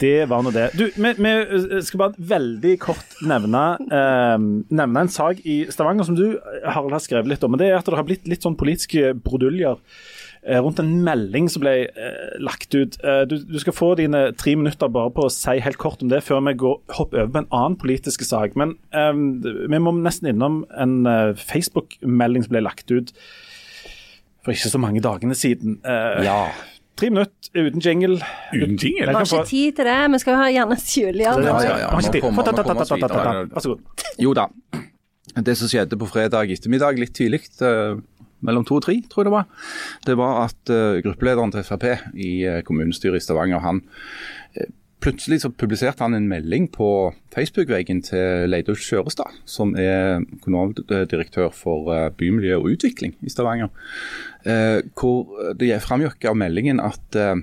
[0.00, 0.70] det var nå det.
[0.78, 6.16] Du, vi, vi skal bare veldig kort nevne, uh, nevne en sak i Stavanger som
[6.18, 7.56] du, Harald, har skrevet litt om.
[7.56, 9.76] og Det er at det har blitt litt sånn politiske bruduljer
[10.46, 12.96] eh, rundt en melding som ble uh, lagt ut.
[13.04, 16.12] Eh, du, du skal få dine tre minutter bare på å si helt kort om
[16.12, 18.56] det, før vi går, hopper over på en annen politisk sak.
[18.61, 20.98] Men ehm, vi må nesten innom en
[21.36, 23.14] Facebook-melding som ble lagt ut
[24.44, 25.80] for ikke så mange dagene siden.
[25.84, 26.42] Uh, Ja.
[26.97, 28.18] Tre minutter uten jingle.
[28.53, 29.07] Uten jingle?
[29.07, 29.99] Vi har ikke tid til det.
[30.12, 31.43] Vi skal jo ha gjerne Julian.
[31.43, 33.47] Ja, ja, ja, ja, Har ikke må komme- oss videre.
[33.51, 34.07] Vær så god.
[34.18, 34.47] Jo da.
[35.36, 37.95] Det som skjedde på fredag ettermiddag, litt tidlig, eh,
[38.43, 39.47] mellom to og tre, tror jeg det var,
[40.07, 41.86] det var at eh, gruppelederen til Frp
[42.16, 43.82] i eh, kommunestyret i Stavanger, han
[45.01, 46.86] Plutselig så publiserte han en melding på
[47.32, 53.72] Facebook-veggen til Leidulf Skjørestad, som er kommunaldirektør for eh, bymiljø og utvikling i Stavanger.
[54.44, 57.40] Eh, hvor det framgikk av meldingen at eh,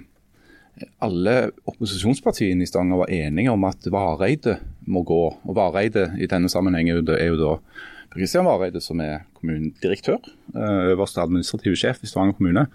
[1.02, 1.36] alle
[1.66, 5.24] opposisjonspartiene i Stavanger var enige om at Vareide må gå.
[5.42, 7.56] Og Vareide i denne sammenheng er er jo da
[8.14, 10.18] Kristian Vareide, som er kommunedirektør,
[10.56, 12.68] eh, øverste administrative sjef i Stavanger kommune.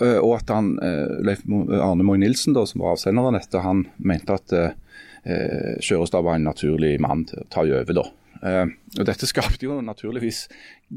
[0.00, 3.60] Eh, Og at han, eh, Leif Arne Moe Nilsen, da, som var avsender av dette,
[3.62, 7.92] han mente at eh, Skjørestad var en naturlig mann til å ta over.
[7.92, 8.06] da.
[8.98, 10.48] Og Dette skapte jo naturligvis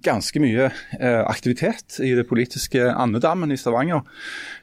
[0.02, 0.70] ganske mye
[1.28, 4.00] aktivitet i det politiske andedammen i Stavanger.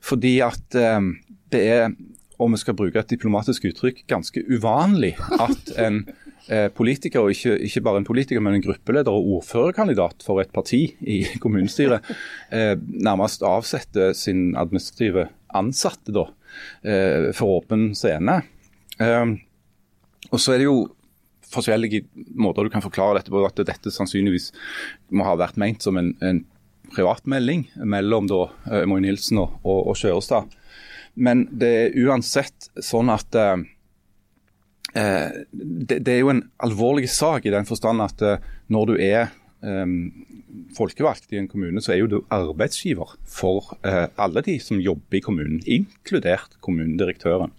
[0.01, 1.93] Fordi at det er,
[2.41, 6.07] om vi skal bruke et diplomatisk uttrykk, ganske uvanlig at en
[6.75, 10.81] politiker, og ikke, ikke bare en politiker, men en gruppeleder og ordførerkandidat for et parti
[11.01, 12.07] i kommunestyret,
[12.51, 16.27] eh, nærmest avsetter sin administrative ansatte da,
[16.83, 18.41] eh, for åpen scene.
[18.99, 19.37] Eh,
[20.31, 20.81] og så er det jo
[21.51, 22.05] forskjellige
[22.39, 23.43] måter du kan forklare dette på.
[23.47, 24.51] At dette sannsynligvis
[25.17, 26.45] må ha vært ment som en, en
[26.95, 30.57] privatmelding mellom da eh, Moe Nilsen og, og, og Kjørestad.
[31.21, 33.69] Men det er uansett sånn at eh, eh,
[34.95, 39.31] det, det er jo en alvorlig sak i den forstand at eh, når du er
[39.63, 40.11] um,
[40.77, 45.21] folkevalgt i en kommune, så er jo du arbeidsgiver for uh, alle de som jobber
[45.21, 47.55] i kommunen, inkludert kommunedirektøren.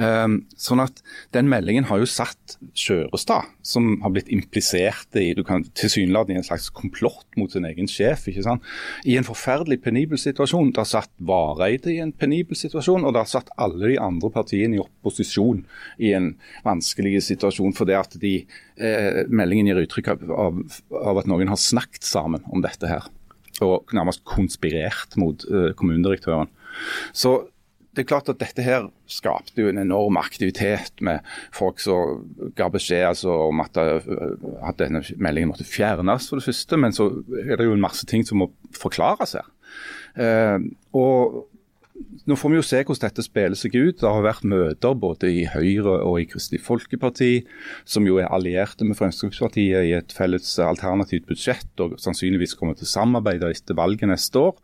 [0.00, 1.00] Um, sånn at
[1.34, 6.40] Den meldingen har jo satt Skjørestad, som har blitt implisert i du kan tilsynelatende i
[6.40, 8.64] en slags komplott mot sin egen sjef, ikke sant?
[9.04, 10.72] i en forferdelig penibel situasjon.
[10.74, 14.30] Det har satt Vareide i en penibel situasjon, og det har satt alle de andre
[14.34, 15.64] partiene i opposisjon
[15.98, 16.32] i en
[16.66, 17.74] vanskelig situasjon.
[17.76, 18.34] fordi at de,
[18.76, 20.60] eh, meldingen gir uttrykk av, av,
[20.94, 23.08] av at noen har snakket sammen om dette her.
[23.60, 26.48] og nærmest konspirert mot eh, kommunedirektøren.
[27.12, 27.50] Så
[27.96, 31.26] det er klart at dette her skapte jo en enorm aktivitet med
[31.56, 32.22] folk som
[32.58, 34.06] ga beskjed altså, om at, uh,
[34.62, 36.78] at, denne meldingen måtte fjernes, for det første.
[36.78, 37.10] Men så
[37.42, 39.48] er det jo en masse ting som må forklares her.
[40.20, 40.58] Eh,
[40.96, 41.46] og
[42.28, 43.98] nå får vi jo se hvordan dette spiller seg ut.
[44.00, 47.30] Det har vært møter både i Høyre og i Kristelig Folkeparti,
[47.88, 52.88] som jo er allierte med Fremskrittspartiet i et felles alternativt budsjett, og sannsynligvis kommer til
[52.88, 54.56] å samarbeide etter valget neste år,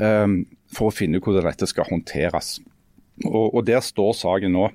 [0.00, 0.42] um,
[0.74, 2.58] for å finne hvordan dette skal håndteres.
[3.24, 4.68] Og, og Der står saken nå.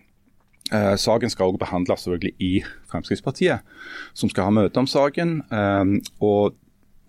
[0.69, 2.51] Eh, saken skal også behandles selvfølgelig i
[2.91, 3.65] Fremskrittspartiet,
[4.13, 5.39] som skal ha møte om saken.
[5.49, 6.57] Eh, og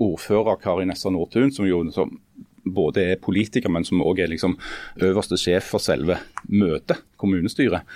[0.00, 2.16] ordfører Kari Nessa Nordtun, som jo som
[2.64, 4.56] både er politiker, men som òg er liksom
[5.00, 6.18] øverste sjef for selve
[6.48, 7.86] møtet, kommunestyret,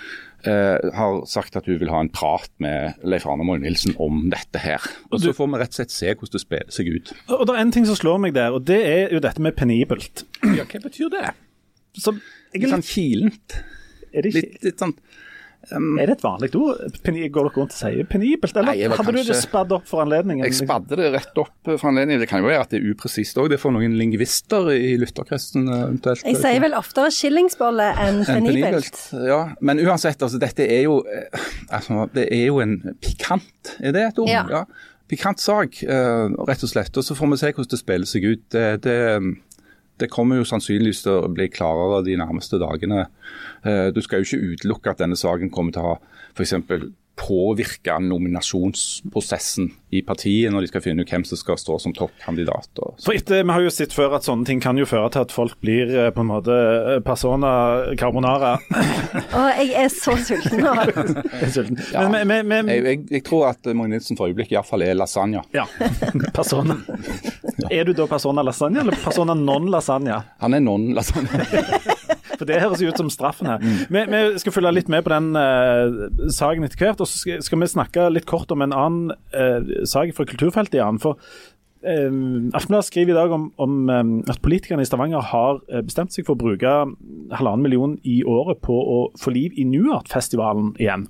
[0.45, 4.61] har sagt at hun vil ha en prat med Leif Arne Moe Nilsen om dette
[4.61, 4.83] her.
[5.11, 7.13] Og Så får vi rett og slett se hvordan det spiller seg ut.
[7.33, 9.55] Og Det er en ting som slår meg der, og det er jo dette med
[9.57, 10.25] penibelt.
[10.43, 11.33] Ja, Hva betyr det?
[11.97, 12.13] Så,
[12.53, 13.59] litt sånn kilent.
[14.15, 14.95] Litt, litt sånn
[15.73, 16.81] Um, er det et vanlig ord?
[17.05, 19.87] Peni, går dere rundt og sier penibelt, eller nei, hadde kanskje, du det spadd opp
[19.89, 20.45] for anledningen?
[20.45, 22.21] Jeg spadde det rett opp for anledningen.
[22.21, 23.49] Det kan jo være at det er upresist òg.
[23.53, 26.25] Det får noen lingvister i lytterkretsen eventuelt.
[26.27, 28.99] Jeg sier vel oftere skillingsbolle enn penibelt.
[29.25, 33.95] Ja, men uansett, altså, dette er jo eh, altså, Det er jo en pikant, er
[33.95, 34.31] det et ord?
[34.31, 34.45] Ja.
[34.51, 34.65] ja.
[35.09, 36.95] Pikant sak, uh, rett og slett.
[36.97, 38.45] Og så får vi se hvordan det spiller seg ut.
[38.53, 38.95] Det, det
[40.01, 43.05] det kommer jo sannsynligvis til å bli klarere de nærmeste dagene.
[43.63, 45.97] Eh, du skal jo ikke utelukke at denne saken kommer til å ha
[46.35, 46.55] f.eks
[47.15, 52.81] påvirke nominasjonsprosessen i partiet når de skal finne ut hvem som skal stå som toppkandidat.
[53.03, 55.31] For etter, Vi har jo sett før at sånne ting kan jo føre til at
[55.31, 58.55] folk blir eh, på en måte eh, persona carbonara.
[59.37, 60.75] Å, jeg er så sulten nå.
[61.55, 61.79] sulten.
[61.93, 62.07] Ja.
[62.11, 65.45] Men, men, men, jeg, jeg, jeg, tror at Magne Nilsen for øyeblikket iallfall er lasagne.
[65.55, 65.67] Ja,
[66.35, 66.81] persona.
[67.71, 70.19] Er du da persona lasagne eller persona non lasagne?
[70.43, 71.94] Han er non lasagne.
[72.45, 73.63] For Det høres ut som straffen her.
[73.63, 73.77] Mm.
[73.89, 77.01] Vi, vi, skal følge litt med på den uh, saken etter hvert.
[77.01, 80.77] Og så skal, skal, vi snakke litt kort om en annen uh, sak fra kulturfeltet.
[80.77, 81.17] Jan, for
[81.85, 86.27] uh, Aftenbladet skriver i dag om, om um, at politikerne i Stavanger har bestemt seg
[86.27, 86.73] for å bruke
[87.35, 91.07] halvannen million i året på å få liv i Nuart-festivalen igjen.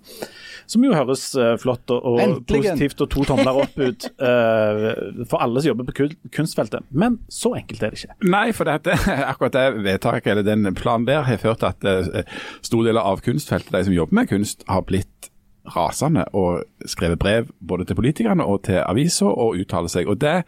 [0.69, 4.87] Som jo høres uh, flott og, og positivt og to tomler opp ut uh,
[5.29, 6.87] for alle som jobber på kunstfeltet.
[6.89, 8.17] Men så enkelt er det ikke.
[8.25, 8.97] Nei, for dette,
[9.31, 13.23] akkurat det vedtaket eller den planen der har ført til at uh, store deler av
[13.25, 15.31] kunstfeltet, de som jobber med kunst, har blitt
[15.75, 20.09] rasende og skrevet brev både til politikerne og til aviser og uttaler seg.
[20.11, 20.41] Og det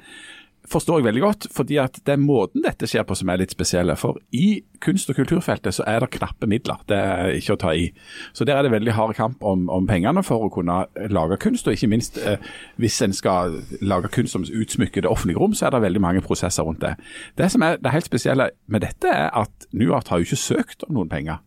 [0.68, 3.54] forstår jeg veldig godt, fordi at det er måten dette skjer på som er litt
[3.56, 3.96] spesielle.
[4.00, 7.74] For i kunst- og kulturfeltet så er det knappe midler, det er ikke å ta
[7.76, 7.88] i.
[8.36, 11.68] Så der er det veldig hard kamp om, om pengene for å kunne lage kunst,
[11.68, 12.38] og ikke minst eh,
[12.82, 16.26] hvis en skal lage kunst som utsmykker det offentlige rom, så er det veldig mange
[16.26, 16.96] prosesser rundt det.
[17.40, 20.88] Det som er det helt spesielle med dette, er at Nuart har jo ikke søkt
[20.88, 21.44] om noen penger.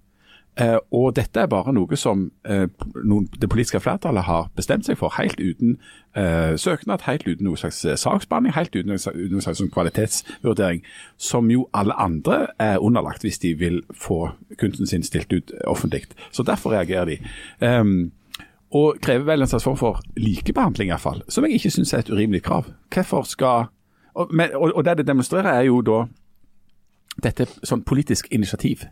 [0.60, 5.14] Uh, og dette er bare noe som noen, det politiske flertallet har bestemt seg for,
[5.16, 5.78] helt uten
[6.18, 10.84] uh, søknad, helt uten noen slags saksbehandling, helt uten noen slags sånn kvalitetsvurdering,
[11.16, 14.30] som jo alle andre er underlagt hvis de vil få
[14.60, 16.06] kunsten sin stilt ut offentlig.
[16.30, 17.18] Så derfor reagerer de.
[17.64, 18.10] Um,
[18.70, 22.12] og krever vel en slags form for likebehandling, iallfall, som jeg ikke syns er et
[22.12, 22.70] urimelig krav.
[22.94, 23.70] Hvorfor skal
[24.14, 26.04] og, og, og det det demonstrerer, er jo da
[27.24, 28.86] dette sånn politisk initiativ.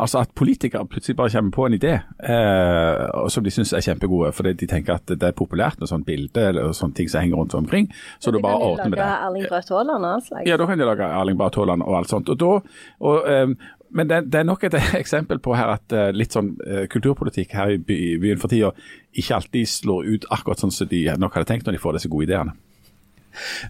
[0.00, 4.32] Altså at politikere plutselig bare kommer på en idé eh, som de syns er kjempegode,
[4.36, 7.42] fordi de tenker at det er populært med sånn bilde eller sånne ting som henger
[7.42, 7.90] rundt omkring.
[8.18, 9.10] Så du bare ordner med det.
[9.28, 10.48] Erling Braut Haaland og slags?
[10.48, 12.32] Ja, da kan de lage Erling Braut Haaland og alt sånt.
[12.32, 12.56] Og da,
[13.04, 13.46] og, eh,
[13.92, 17.54] men det, det, er nok et eksempel på her at uh, litt sånn eh, kulturpolitikk
[17.58, 18.72] her i, i byen for tida
[19.12, 22.10] ikke alltid slår ut akkurat sånn som de nok hadde tenkt når de får disse
[22.12, 22.56] gode ideene.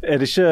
[0.03, 0.51] Er det ikke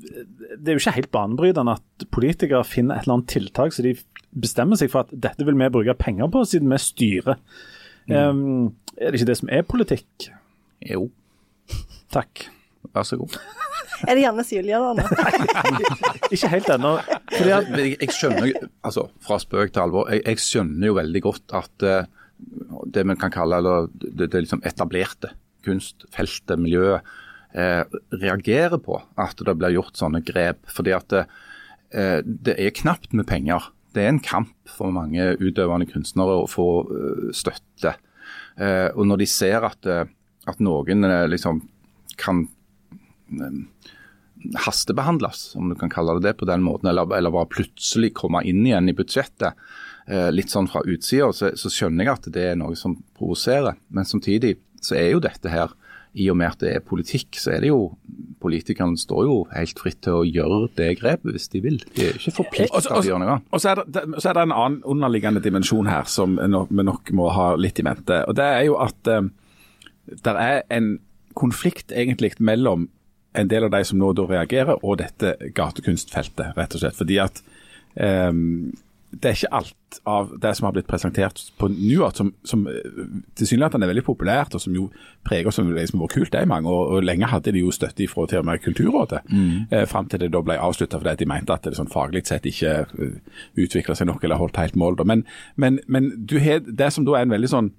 [0.00, 3.94] det er jo ikke helt banebrytende at politikere finner et eller annet tiltak så de
[4.30, 7.40] bestemmer seg for at dette vil vi bruke penger på, siden vi styrer.
[8.10, 8.14] Mm.
[8.16, 10.30] Um, er det ikke det som er politikk?
[10.86, 11.08] Jo.
[12.14, 12.46] Takk.
[12.94, 13.36] Vær så god.
[14.08, 15.04] er det Janne Julia da nå?
[16.34, 16.94] ikke helt ennå.
[17.36, 21.86] Jeg, jeg, skjønner, altså fra spøk til alvor, jeg, jeg skjønner jo veldig godt at
[21.86, 22.00] uh,
[22.88, 25.34] det vi kan kalle eller, det, det liksom etablerte
[25.66, 27.04] kunstfeltet, miljøet,
[27.54, 27.82] eh,
[28.14, 30.62] reagerer på at det blir gjort sånne grep.
[30.70, 31.26] fordi at det,
[31.90, 33.70] eh, det er knapt med penger.
[33.94, 37.96] Det er en kamp for mange utøvende kunstnere å få uh, støtte.
[38.60, 40.08] Eh, og når de ser at, eh,
[40.50, 41.62] at noen eh, liksom
[42.20, 42.44] kan
[44.64, 48.42] hastebehandles, om du kan kalle det det på den måten, eller, eller bare plutselig komme
[48.48, 49.58] inn igjen i budsjettet,
[50.34, 53.76] litt sånn fra utsida, så, så skjønner jeg at det er noe som provoserer.
[53.94, 55.70] Men samtidig så er jo dette her
[56.18, 57.90] i og med at det er politikk, så er det jo
[58.40, 61.74] Politikerne står jo helt fritt til å gjøre det grepet hvis de vil.
[61.92, 63.34] De er ikke forplikta til å gjøre noe.
[63.52, 67.12] Og så er, det, så er det en annen underliggende dimensjon her som vi nok
[67.20, 68.22] må ha litt i mente.
[68.24, 69.28] Og Det er jo at eh,
[70.24, 70.88] det er en
[71.36, 72.88] konflikt egentlig mellom
[73.36, 76.96] en del av de som nå da reagerer, og dette gatekunstfeltet, rett og slett.
[76.96, 77.44] Fordi at
[78.00, 78.32] eh,
[79.10, 83.08] det er ikke alt av det som har blitt presentert på Newart, som, som eh,
[83.38, 84.86] tilsynelatende er veldig populært, og som jo
[85.26, 86.92] preger som liksom vært kult det er i mange år.
[86.94, 89.24] Og lenge hadde de jo støtte fra til og med Kulturrådet,
[89.74, 92.46] eh, fram til det da ble avslutta fordi de mente at det sånn faglig sett
[92.46, 93.18] ikke eh,
[93.58, 95.00] utvikla seg nok eller holdt helt mål.
[95.04, 97.72] Men, men, men du har det som da er en veldig sånn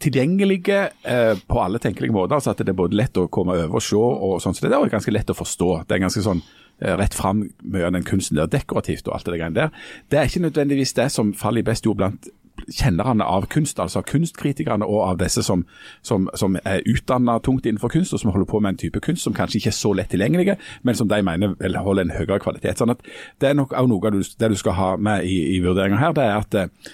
[0.00, 2.34] tilgjengelige eh, på alle tenkelige måter.
[2.34, 4.76] altså At det er både lett å komme over og se, og sånn, så det
[4.76, 5.70] er ganske lett å forstå.
[5.88, 6.42] Det er ganske sånn
[6.82, 9.72] eh, rett fram mye av den kunsten der, dekorativt og alt det der.
[10.12, 12.30] Det er ikke nødvendigvis det som faller i best jord blant
[12.68, 15.64] kjennerne av kunst, altså av kunstkritikerne og av disse som,
[16.04, 19.24] som, som er utdanna tungt innenfor kunst, og som holder på med en type kunst
[19.26, 22.42] som kanskje ikke er så lett tilgjengelige, men som de mener vel holder en høyere
[22.44, 22.78] kvalitet.
[22.78, 23.00] sånn at
[23.40, 26.12] Det er nok også noe av det du skal ha med i, i vurderinga her.
[26.12, 26.92] det er at eh,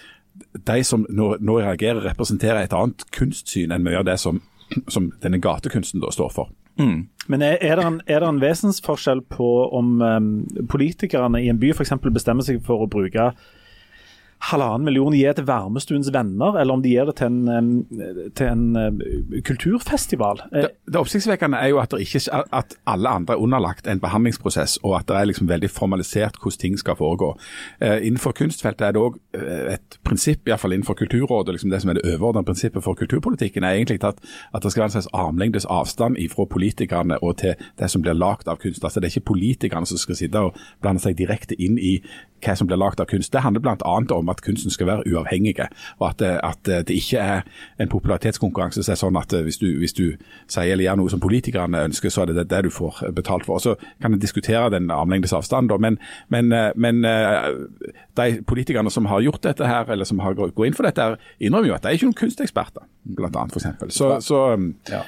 [0.68, 4.40] de som nå, nå reagerer, representerer et annet kunstsyn enn mye av det som,
[4.88, 6.52] som denne gatekunsten da står for.
[7.26, 10.28] Men er, er, det en, er det en vesensforskjell på om um,
[10.70, 11.96] politikerne i en by f.eks.
[12.14, 13.32] bestemmer seg for å bruke
[14.40, 17.86] halvannen million gir til Varmestuens venner, eller om de gir det til en,
[18.38, 20.42] til en kulturfestival?
[20.52, 22.22] Eh, Det, det oppsiktsvekkende er jo at, ikke,
[22.52, 26.58] at alle andre er underlagt en behandlingsprosess, og at det er liksom veldig formalisert hvordan
[26.58, 27.34] ting skal foregå.
[27.80, 31.98] Eh, innenfor kunstfeltet er det òg et prinsipp, iallfall innenfor Kulturrådet, liksom det som er
[31.98, 34.18] det overordnede prinsippet for kulturpolitikken, er egentlig at,
[34.54, 38.16] at det skal være en slags armlengdes avstand fra politikerne og til det som blir
[38.18, 38.84] lagd av kunst.
[38.84, 41.98] Altså Det er ikke politikerne som skal sitte og blande seg direkte inn i
[42.44, 43.32] hva som blir lagd av kunst.
[43.32, 43.76] Det handler bl.a.
[44.16, 45.56] om at kunsten skal være uavhengig,
[45.98, 47.42] og at, det- at det ikke er
[47.80, 50.04] en popularitetskonkurranse som er sånn at hvis du, hvis du
[50.46, 53.54] sier eller gjør noe som politikerne ønsker, så er det det, du får betalt for.
[53.54, 57.50] Og Så kan en diskutere den armlengdes avstand, men, men, eh, men eh,
[58.16, 61.68] de politikerne som har gjort dette her, eller som har gått inn for dette, innrømmer
[61.68, 63.90] jo at de er ikke noen kunsteksperter, blant for eksempel.
[63.90, 64.44] Så, så
[64.90, 65.02] Ja.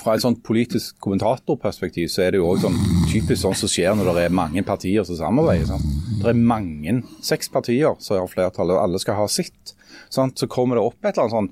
[0.00, 3.94] Fra et sånt politisk kommentatorperspektiv så er det jo også sånn typisk sånn som skjer
[3.94, 5.70] når det er mange partier som samarbeider.
[5.70, 5.86] Sant?
[6.20, 9.74] Det er mange, seks partier som har flertall, og alle skal ha sitt.
[10.10, 10.38] Sant?
[10.40, 11.50] Så kommer det opp et eller annet sånn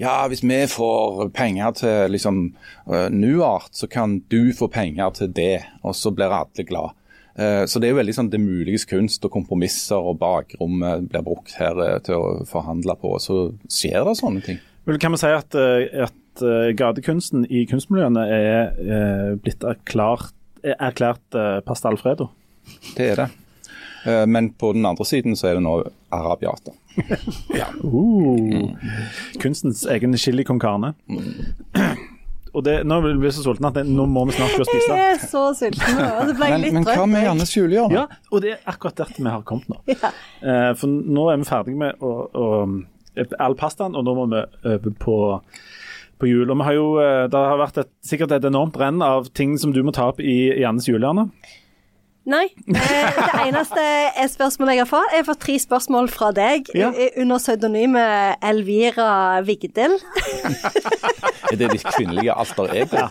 [0.00, 2.42] Ja, hvis vi får penger til liksom
[2.90, 6.98] uh, Nuart, så kan du få penger til det, og så blir alle glad.
[7.36, 11.24] Eh, Så det er jo veldig sånn det muliges kunst og kompromisser og bakrommet blir
[11.26, 13.16] brukt her eh, til å forhandle på.
[13.22, 14.60] Så skjer det sånne ting.
[14.86, 20.34] Vel, kan vi si at, eh, at eh, gatekunsten i kunstmiljøene er eh, blitt erklært,
[20.64, 22.30] er erklært eh, pasta alfredo?
[22.96, 23.28] Det er det.
[24.06, 25.82] Eh, Men på den andre siden så er det nå
[26.14, 26.74] arabiata.
[27.84, 28.70] Uh,
[29.42, 30.92] Kunstens egen chili con carne.
[32.54, 34.68] Og det, nå blir jeg så sulten at det, nå må vi snart gå og
[34.68, 34.94] spise.
[34.94, 36.04] Jeg er så sulten nå.
[36.06, 37.96] Og så ble jeg Men, litt men hva med Jannes julegjørme?
[37.96, 39.80] Ja, og det er akkurat dette vi har kommet nå.
[40.44, 42.46] Eh, for nå er vi ferdige med å, å,
[43.40, 45.16] all pastaen, og nå må vi øve på,
[46.18, 46.50] på jul.
[46.50, 49.56] Og vi har jo, eh, Det har vært et, sikkert et enormt renn av ting
[49.58, 51.30] som du må ta opp i Jannes julehjørne.
[52.26, 52.46] Nei.
[52.74, 53.82] Eh, det eneste
[54.16, 56.88] er spørsmålet jeg har fått, jeg har fått tre spørsmål fra deg Ja.
[56.96, 59.98] eh, under pseudonymet Elvira Vigdel.
[61.52, 63.04] Er det ditt kvinnelige alter ego?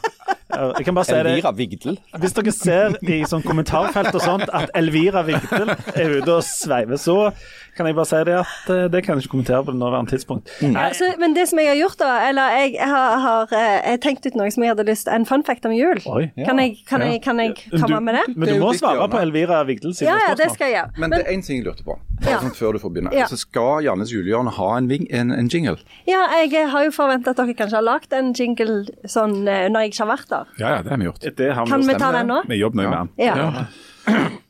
[0.53, 1.25] Eh, Jeg kan bare si det.
[1.31, 1.97] Elvira Vigdel?
[2.19, 6.97] Hvis dere ser i sånn kommentarfelt og sånt at Elvira Vigdel er ute og sveiver,
[6.99, 7.31] så
[7.77, 10.13] kan jeg bare si det at eh, det kan jeg ikke kommentere på det nåværende
[10.13, 10.51] tidspunkt.
[10.65, 14.27] Nei, Altså, men det som jeg har gjort, da Eller jeg har, har jeg tenkt
[14.29, 16.01] ut noe som jeg hadde lyst En fun fact om jul.
[16.05, 16.27] Oi.
[16.45, 18.25] Kan jeg, kan jeg, kan jeg komme med det?
[18.35, 19.11] Men du må svare hjørne.
[19.11, 20.55] på Elvira Vigdel sine Ja, ja, det spørsmål.
[20.55, 20.91] skal jeg gjøre.
[20.99, 22.39] Men det er én ting jeg lurte på, bare Ja.
[22.39, 23.13] sånn før du får begynne.
[23.13, 23.21] Ja.
[23.27, 25.77] Altså, skal Jannes julehjørne ha en, ving, en, en jingle?
[26.07, 29.79] Ja, jeg har jo forventet at dere kanskje har lagd en jingle sånn eh, når
[29.87, 30.45] jeg ikke har vært der.
[30.59, 31.35] ja, ja, det har vi gjort.
[31.37, 32.41] Det har Kan vi ta den nå?
[32.47, 33.09] Vi jobber nøye med den.
[33.27, 33.65] Ja.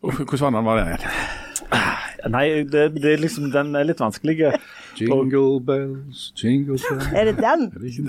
[0.01, 2.01] Hvordan var den igjen?
[2.32, 4.53] Nei, det, det er liksom, den er litt vanskelig.
[4.95, 7.65] Jingle bells, jingle bells Er det den?
[7.84, 8.03] Jeg,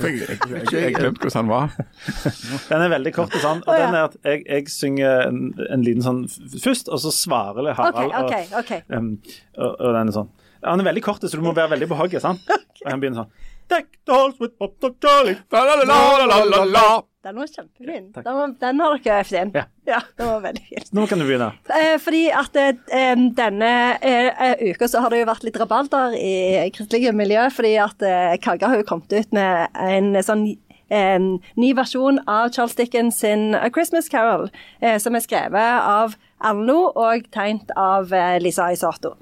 [0.00, 1.74] jeg, jeg glemte hvordan den var.
[2.70, 3.60] Den er veldig kort og sånn.
[3.66, 3.86] Og ja.
[3.86, 6.22] den er at jeg, jeg synger en, en liten sånn
[6.62, 8.14] først, og så svarer Harald.
[8.24, 8.48] okay.
[8.52, 8.72] Og, ok.
[8.94, 9.12] um,
[9.58, 10.30] og, og den er sånn.
[10.62, 12.22] Han er veldig kort, så du må være veldig behagelig.
[12.22, 12.44] sant?
[12.82, 15.38] Og han begynner sånn Deck the halls with pop dog Charlie.
[15.52, 16.86] La, la, la, la, la, la, la.
[17.22, 18.08] Den var kjempefin.
[18.16, 19.50] Den, var, den har dere øvd inn.
[19.86, 20.00] Ja.
[20.18, 20.88] den var veldig fin.
[20.98, 21.52] Nå kan du begynne.
[21.70, 23.68] Eh, fordi at eh, denne
[24.02, 28.02] eh, eh, uka så har det jo vært litt rabalder i kristelige miljø, fordi at
[28.02, 30.48] eh, Kagga har jo kommet ut med en sånn
[30.92, 34.50] en ny versjon av Charles Dickens sin A Christmas Carol,
[34.82, 38.10] eh, som er skrevet av Alno og tegnet av
[38.42, 39.14] Lisa Isato.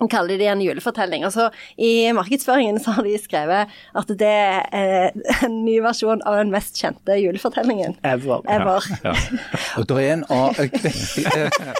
[0.00, 1.24] Og kaller det en julefortelling.
[1.26, 1.48] Og så
[1.80, 3.66] I markedsføringen så har de skrevet
[3.96, 5.10] at det er
[5.46, 8.40] en ny versjon av den mest kjente julefortellingen Ever.
[8.50, 8.80] ever.
[9.80, 10.24] Og det er en
[10.56, 10.70] jeg,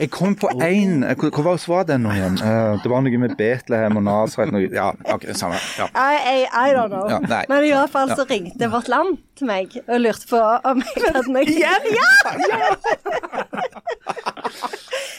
[0.01, 2.37] jeg, kom på én Hva var var den nå igjen?
[2.41, 5.57] Eh, det var noe med Betlehem og Nasaret noe- Ja, ok, samme.
[5.79, 5.87] Ja.
[5.93, 7.07] I, I, I don't know.
[7.11, 7.45] Ja, nei.
[7.51, 11.13] Men i hvert fall så ringte Vårt Land til meg og lurte på om jeg
[11.15, 11.83] hadde noe Igjen?
[11.97, 12.11] Ja!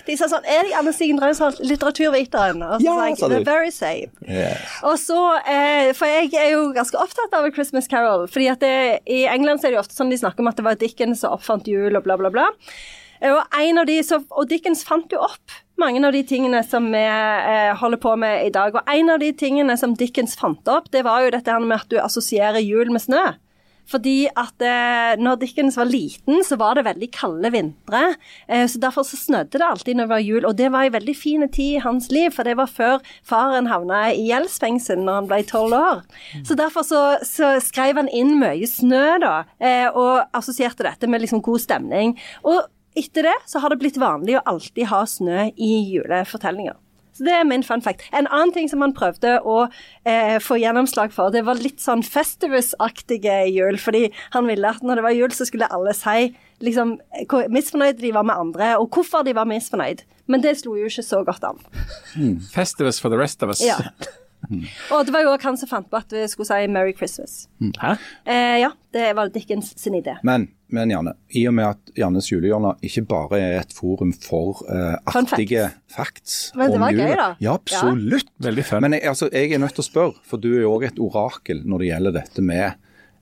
[0.08, 2.62] De sa sånn Er det Anne Stigen Drangsholt, litteraturviteren?
[2.64, 3.36] Og Ja, sa du.
[3.38, 4.10] The very same.
[4.28, 4.58] Yeah.
[4.88, 8.28] Og så, eh, For jeg er jo ganske opptatt av A Christmas Carol.
[8.28, 10.60] fordi at det, I England så er det jo ofte sånn de snakker om at
[10.60, 12.48] det var Dickens som oppfant jul og bla, bla, bla.
[13.22, 16.64] Eh, Og, en av de, så, og Dickens fant jo opp mange av de tingene
[16.66, 18.74] som vi eh, holder på med i dag.
[18.76, 21.78] Og en av de tingene som Dickens fant opp, det var jo dette her med
[21.82, 23.26] at du assosierer jul med snø.
[23.88, 28.04] Fordi at eh, når Dickens var liten, så var det veldig kalde vintre.
[28.48, 30.96] Eh, så Derfor så snødde det alltid når det var jul, og det var en
[30.98, 32.32] veldig fin tid i hans liv.
[32.36, 36.02] For det var før faren havna i gjeldsfengsel når han ble tolv år.
[36.48, 41.24] Så derfor så, så skrev han inn mye snø, da, eh, og assosierte dette med
[41.24, 42.18] liksom god stemning.
[42.48, 42.66] Og
[42.98, 46.78] etter det så har det blitt vanlig å alltid ha snø i julefortellinger.
[47.18, 48.04] Så Det er min fun fact.
[48.14, 49.58] En annen ting som han prøvde å
[50.06, 53.80] eh, få gjennomslag for, det var litt sånn Festivus-aktige jul.
[53.82, 56.30] Fordi han ville at når det var jul, så skulle alle si
[56.66, 56.98] liksom,
[57.30, 60.06] hvor misfornøyd de var med andre, og hvorfor de var misfornøyd.
[60.28, 61.62] Men det slo jo ikke så godt an.
[62.54, 63.64] Festivus for the rest of us.
[63.66, 63.82] Ja.
[64.94, 67.48] Og det var jo også han som fant på at vi skulle si Merry Christmas.
[67.82, 67.96] Hæ?
[68.26, 70.16] Eh, ja, det var Dickens sin idé.
[70.24, 74.62] Men, men Janne, i og med at Jannes julehjørne ikke bare er et forum for
[74.72, 77.30] eh, artige facts Men det var var gøy, da.
[77.44, 78.32] Ja, absolutt.
[78.44, 78.82] Veldig fun.
[78.86, 81.00] Men jeg, altså, jeg er nødt til å spørre, for du er jo òg et
[81.04, 82.68] orakel når det gjelder dette med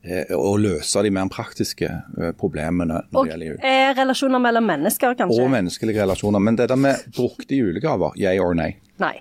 [0.05, 3.61] eh, å løse de mer praktiske eh, problemene når Og det gjelder jul.
[3.65, 5.41] eh, relasjoner mellom mennesker, kanskje?
[5.41, 6.43] Og menneskelige relasjoner.
[6.43, 8.77] Men det der med brukte julegaver, yeah or nay?
[9.01, 9.15] Nei.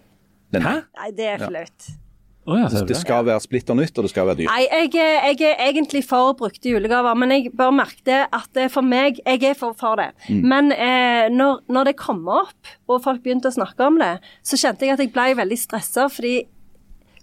[0.54, 0.74] Den, Hæ?
[1.00, 1.90] Nei, det er flaut.
[1.90, 2.00] Ja,
[2.46, 2.96] Oh, ja, Det det?
[3.00, 4.50] skal være splitter nytt, og det skal være dyrt.
[4.50, 8.66] Nei, jeg, er- jeg er egentlig for brukte julegaver, men jeg bare merket at det
[8.70, 10.10] for meg Jeg er for, for det.
[10.44, 14.58] Men eh, når, når det kom opp, og folk begynte å snakke om det, så
[14.60, 16.42] kjente jeg at jeg ble veldig stressa, fordi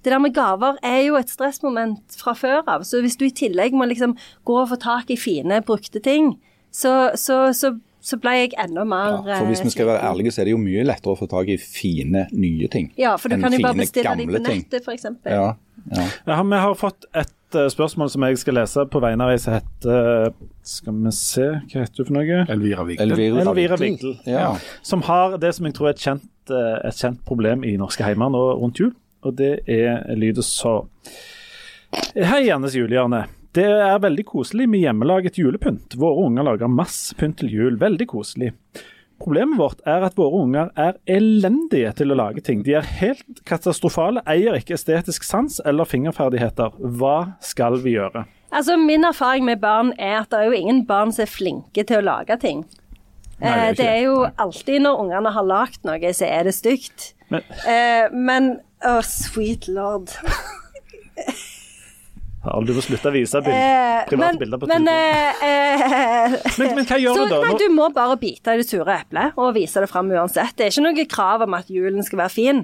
[0.01, 2.81] det der med gaver er jo et stressmoment fra før av.
[2.89, 6.39] Så hvis du i tillegg må liksom gå og få tak i fine, brukte ting,
[6.73, 10.07] så, så, så, så ble jeg enda mer Ja, for hvis vi skal være eh,
[10.09, 12.89] ærlige, så er det jo mye lettere å få tak i fine, nye ting.
[12.97, 15.05] Ja, for du kan jo bare bestille de på nettet, f.eks.
[15.29, 15.51] Ja,
[15.91, 16.07] ja.
[16.27, 19.41] Ja, vi har fått et eh, spørsmål som jeg skal lese på vegne av ei
[19.41, 20.33] som heter
[20.67, 22.39] Skal vi se, hva heter du for noe?
[22.55, 23.13] Elvira Vigdel.
[23.13, 24.15] Elvira, Elvira Vigdal.
[24.29, 24.47] Ja.
[24.85, 28.05] Som har det som jeg tror er et kjent, eh, et kjent problem i norske
[28.05, 28.95] heimer nå rundt jul.
[29.21, 30.79] Og det er lyder så
[32.15, 33.25] Hei, Jannes julehjørne.
[33.55, 35.97] Det er veldig koselig med hjemmelaget julepynt.
[35.99, 37.77] Våre unger lager masse pynt til jul.
[37.81, 38.53] Veldig koselig.
[39.21, 42.63] Problemet vårt er at våre unger er elendige til å lage ting.
[42.65, 46.73] De er helt katastrofale, eier ikke estetisk sans eller fingerferdigheter.
[46.97, 48.23] Hva skal vi gjøre?
[48.51, 51.85] Altså, Min erfaring med barn er at det er jo ingen barn som er flinke
[51.85, 52.63] til å lage ting.
[53.41, 56.43] Nei, det er Eh, det er jo alltid når ungene har lagd noe, så er
[56.49, 57.13] det stygt.
[57.29, 60.09] Men- Eh, men Å, sweet lord.
[62.41, 66.37] Har du må slutte å vise bild, Eh, private men, bilder på men, eh, eh,
[66.57, 67.41] Men, men hva gjør så, du da?
[67.45, 70.55] Nei, du må bare bite i det sure eplet og vise det fram uansett.
[70.57, 72.63] Det er ikke noe krav om at julen skal være fin.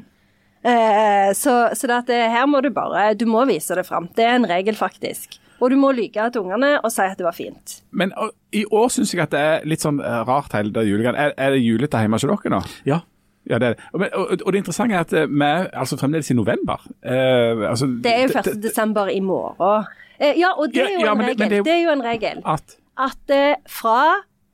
[0.66, 4.10] Eh, så så det at det, her må du bare Du må vise det fram.
[4.18, 5.38] Det er en regel, faktisk.
[5.62, 7.80] Og du må lyge til ungene og si at det var fint.
[7.92, 10.88] Men og, i år syns jeg at det er litt sånn eh, rart hele det
[10.90, 11.30] julegreiene.
[11.30, 12.64] Er, er det julete hjemme hos dere nå?
[12.90, 13.02] Ja.
[13.50, 13.84] Ja, det er det.
[13.94, 16.82] Og, og, og det interessante er at eh, vi er altså fremdeles i november.
[17.06, 18.64] Eh, altså, Det er jo 1.
[18.64, 19.86] desember i morgen.
[20.20, 21.38] Eh, ja, og det er jo Ja, en regel.
[21.50, 22.42] det er Det er jo en regel.
[22.46, 24.00] At At eh, fra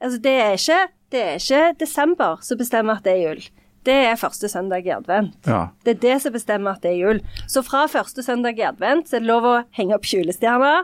[0.02, 0.82] Altså, det er ikke
[1.14, 3.44] det er ikke desember som bestemmer at det er jul.
[3.86, 5.36] Det er første søndag i advent.
[5.48, 5.68] Ja.
[5.86, 7.20] Det er det som bestemmer at det er jul.
[7.48, 10.84] Så fra første søndag i advent så er det lov å henge opp julestjerner,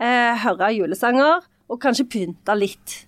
[0.00, 3.04] eh, høre julesanger og kanskje pynte litt.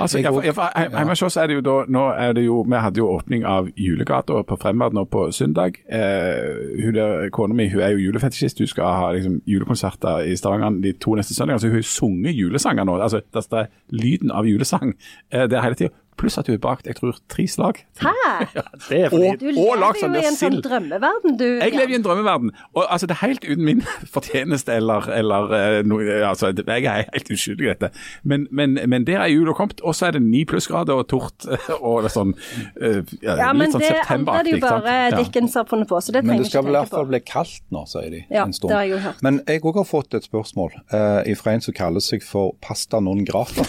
[0.00, 3.08] Altså, Hjemme hos oss er det jo da Nå er det jo Vi hadde jo
[3.14, 5.78] åpning av Julegata på Fremad nå på søndag.
[5.88, 8.60] Eh, hun der, Kona mi hun er jo julefetisjist.
[8.60, 11.60] Hun skal ha liksom, julekonserter i Stavanger de to neste søndagene.
[11.60, 12.98] Så hun har sunget julesanger nå.
[13.00, 14.94] Altså, det er lyden av julesang
[15.32, 15.94] eh, det er hele tida.
[16.16, 17.80] Pluss at hun har bakt jeg tror, tre slag.
[18.00, 18.12] Hæ?
[18.88, 21.44] Det er fordi Og- Du lever og jo i en sånn drømmeverden, du.
[21.58, 22.50] Jeg lever i en drømmeverden.
[22.74, 23.82] Og altså, Det er helt uten min
[24.14, 25.98] fortjeneste eller, eller no,
[26.28, 27.90] altså, Jeg er helt uskyldig i dette.
[28.22, 31.46] Men, men, men der er jula kommet, og så er det ni plussgrader og tort
[31.80, 32.34] og det sånn
[32.80, 35.18] eh, ja, Ja, men litt sånn det andre er det jo bare Ja.
[35.18, 36.50] Dickens har funnet på, så det Men trenger det på.
[36.50, 38.22] skal det vel i hvert fall bli kaldt nå, sier de.
[38.30, 38.70] Ja, en stund.
[38.70, 39.22] det har jeg jo hørt.
[39.26, 43.00] Men jeg òg har fått et spørsmål uh, fra en som kaller seg for pasta
[43.04, 43.64] non grata.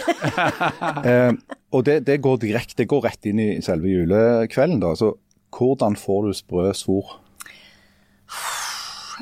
[1.06, 1.34] uh,
[1.76, 4.80] og det, det, går direkte, det går rett inn i selve julekvelden.
[4.84, 4.94] da.
[4.96, 5.14] Så
[5.56, 7.20] hvordan får du sprø svor?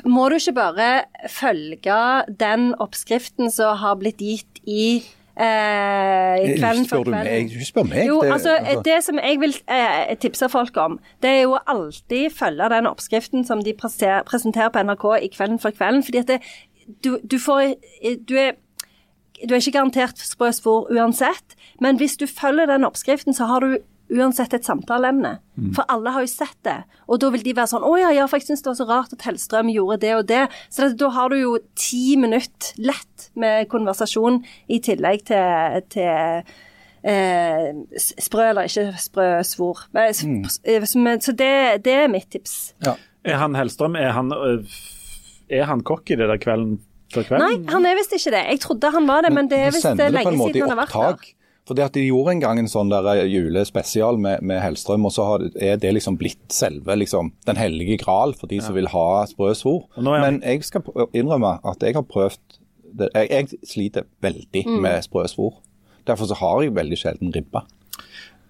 [0.04, 0.88] Må du ikke bare
[1.30, 1.98] følge
[2.40, 4.96] den oppskriften som har blitt gitt i
[5.38, 7.48] eh, Kvelden for kvelden?
[7.52, 8.06] Du spør meg.
[8.10, 11.62] Jo, det- altså, det som jeg vil eh, tipse folk om, det er jo å
[11.66, 16.26] alltid følge den oppskriften som de presenterer på NRK i Kvelden for kvelden, fordi at
[16.34, 16.40] det,
[17.04, 17.74] du, du får
[18.28, 18.56] du er,
[19.42, 23.60] du er ikke garantert sprø spor uansett, men hvis du følger den oppskriften, så har
[23.60, 23.78] du
[24.14, 25.38] uansett et samtaleemne.
[25.74, 26.76] For alle har jo sett det.
[27.08, 28.86] Og da vil de være sånn 'Å ja, ja, for jeg syns det var så
[28.88, 30.48] rart at Hellstrøm gjorde det og det'.
[30.70, 36.42] Så det, da har du jo ti minutter lett med konversasjon i tillegg til, til
[37.04, 39.78] eh, sprø eller ikke sprø svor.
[40.10, 42.74] S- men- Så det, det er mitt tips.
[42.84, 42.94] Ja.
[43.24, 44.64] Er han Hellstrøm er han, øh,
[45.50, 46.78] er han kokk i det der kvelden
[47.14, 48.42] før Nei, han er visst ikke det.
[48.50, 50.92] Jeg trodde han var det, men det er visst det lenge siden han har vært
[50.92, 51.14] der.
[51.14, 51.34] opptak.
[51.66, 55.06] For det at De gjorde en gang en sånn der eh, julespesial med, med Hellstrøm,
[55.06, 58.74] og så har, er det liksom blitt selve liksom, den hellige gral for de som
[58.74, 59.86] vil ha sprø svor.
[59.96, 60.82] Han- Men jeg skal
[61.14, 62.58] innrømme at jeg har prøvd
[62.98, 63.08] det.
[63.14, 64.80] Jeg, jeg sliter veldig Mm.
[64.82, 65.54] med sprø svor.
[66.06, 67.62] Derfor så har jeg veldig sjelden ribba.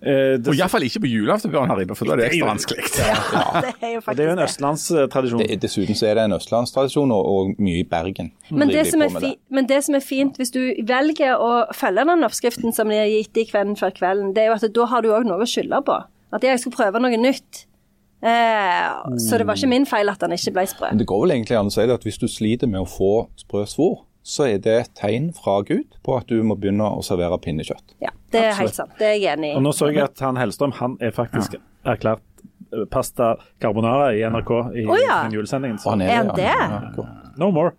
[0.04, 2.82] Eh, det, Og iallfall ikke på julaften Bjørn han for da er det ekstra vanskelig.
[2.92, 5.40] Det er jo det er jo en østlandstradisjon.
[5.40, 8.32] Det, dessuten så er det en østlandstradisjon, og, og mye i Bergen.
[8.52, 12.04] Men det, som er fi, men det som er fint, hvis du velger å følge
[12.10, 14.90] den oppskriften som de har gitt i Kvelden før kvelden, det er jo at da
[14.92, 15.96] har du òg noe å skylde på.
[16.34, 17.64] At jeg skulle prøve noe nytt.
[18.24, 18.88] Eh,
[19.20, 20.90] Så det var ikke min feil at han ikke ble sprø.
[20.92, 22.88] Men det går vel egentlig an å si det at hvis du sliter med å
[22.88, 26.86] få sprø svor, så er det et tegn fra Gud på at du må begynne
[26.88, 27.92] å servere pinnekjøtt.
[28.00, 28.94] Ja, det er helt sant.
[29.00, 31.56] Det er jeg enig Og nå så jeg at han Hellstrøm han er faktisk
[31.86, 32.22] erklært
[32.74, 35.18] øh, pasta carbonara i NRK i Å, ja.
[35.26, 35.80] den julesendingen.
[35.82, 36.50] Så han Er han det?
[36.50, 37.08] Ja,
[37.40, 37.74] no more.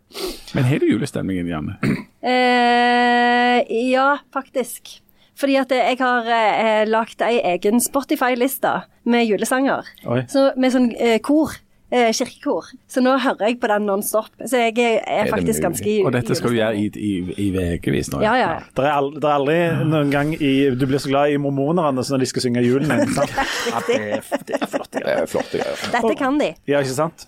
[0.55, 1.79] Men har du julestemningen, Janne?
[2.25, 3.59] Eh,
[3.91, 4.95] ja, faktisk.
[5.37, 8.71] Fordi at jeg har eh, lagd ei egen Spotify-liste
[9.05, 9.85] med julesanger.
[10.09, 10.23] Oi.
[10.31, 11.53] Så, med sånn eh, kor.
[11.93, 12.65] Eh, kirkekor.
[12.89, 14.31] Så nå hører jeg på den non-stop.
[14.49, 17.11] Så jeg er, er faktisk ganske i Og dette skal du gjøre i, i,
[17.45, 18.23] i ukevis nå?
[18.25, 18.47] Ja, ja.
[18.75, 19.57] Det er, al det er aldri
[19.91, 22.89] noen gang i Du blir så glad i mormonerne når de skal synge julen.
[23.69, 24.91] Ja, det, er, det er flott.
[24.97, 25.19] Det Ja.
[25.21, 25.85] er flotte greier.
[25.93, 26.49] Dette kan de.
[26.67, 27.27] ja, ikke sant?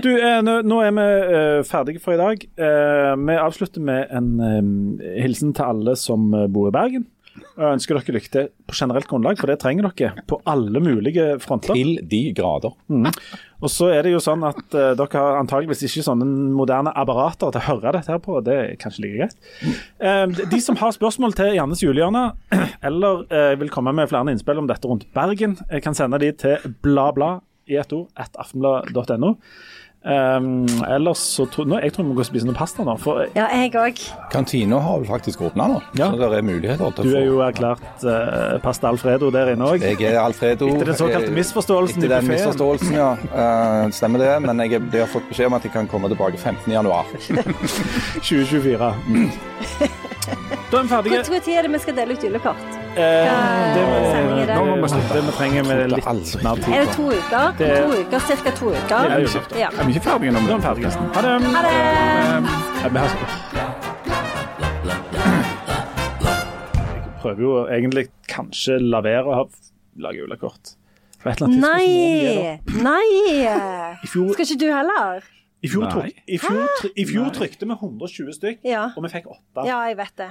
[0.00, 1.02] Du, eh, nå, nå er vi
[1.36, 2.46] eh, ferdige for i dag.
[2.56, 4.30] Eh, vi avslutter med en
[5.20, 7.04] hilsen til alle som bor i Bergen.
[7.56, 11.36] Jeg ønsker dere lykke til på generelt grunnlag, for det trenger dere på alle mulige
[11.42, 11.76] fronter.
[11.76, 12.74] Til de grader.
[13.64, 16.26] Og så er det jo sånn at uh, dere har antageligvis ikke sånne
[16.56, 18.40] moderne apparater til å høre dette her på.
[18.44, 19.50] Det er kanskje like greit.
[20.02, 22.26] Uh, de som har spørsmål til Jannes julehjørne,
[22.88, 26.76] eller uh, vil komme med flere innspill om dette rundt Bergen, kan sende de til
[26.84, 29.34] bladblad i ett ord, at aftenblad.no.
[30.06, 32.94] Um, ellers så tror nå, jeg tror vi må gå og spise noe pasta nå.
[33.02, 33.98] For Ja, jeg òg.
[34.30, 36.12] Kantina har vel faktisk åpna nå, Ja.
[36.12, 39.82] så det er muligheter til du er jo erklært uh, pasta Alfredo der inne òg.
[39.82, 40.68] Jeg er Alfredo.
[40.76, 43.10] Etter den såkalte eh, misforståelsen Etter den misforståelsen, ja.
[43.34, 44.32] Uh, stemmer det.
[44.46, 46.70] Men jeg, de har fått beskjed om at jeg kan komme tilbake 15.
[46.70, 47.10] januar.
[48.22, 48.94] 2024.
[50.70, 51.22] Da er vi ferdige.
[51.26, 52.85] Når er det vi skal dele ut julekort?
[52.96, 55.12] Eh, det, Nå må vi slutte.
[55.14, 56.42] det vi trenger med litt aldri.
[56.44, 57.52] mer tid Er det to uker?
[57.58, 59.02] Det- To uker, Cirka to uker?
[59.02, 59.58] Det er julaften.
[59.58, 59.68] Ja.
[59.68, 60.40] Er vi ikke ferdige nå?
[60.46, 60.90] Da er vi ferdige.
[61.14, 61.30] Ha det.
[62.82, 63.06] Ha det!
[66.96, 69.48] Jeg prøver jo egentlig kanskje la være å ha-
[69.98, 70.74] lage julekort.
[71.22, 72.82] På et eller annet tidspunkt.
[72.82, 72.82] Nei!
[72.82, 73.98] Nei!
[74.04, 75.22] I fjor, Skal ikke du heller?
[75.62, 78.90] i fjor, tryk, i fjor, tryk, i fjor trykte vi 120 stykk, Ja.
[78.96, 79.66] og vi fikk åtte.
[79.66, 80.30] Ja, jeg vet det.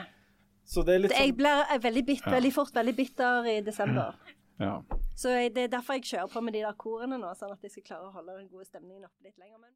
[0.66, 4.18] Så det er litt Jeg sånn blir veldig, bitt, veldig fort veldig bitter i desember.
[4.56, 4.78] Ja.
[5.20, 7.74] Så det er derfor jeg kjører på med de der korene nå, sånn at jeg
[7.74, 9.58] skal klare å holde den gode stemningen oppe litt lenger.
[9.60, 9.74] Men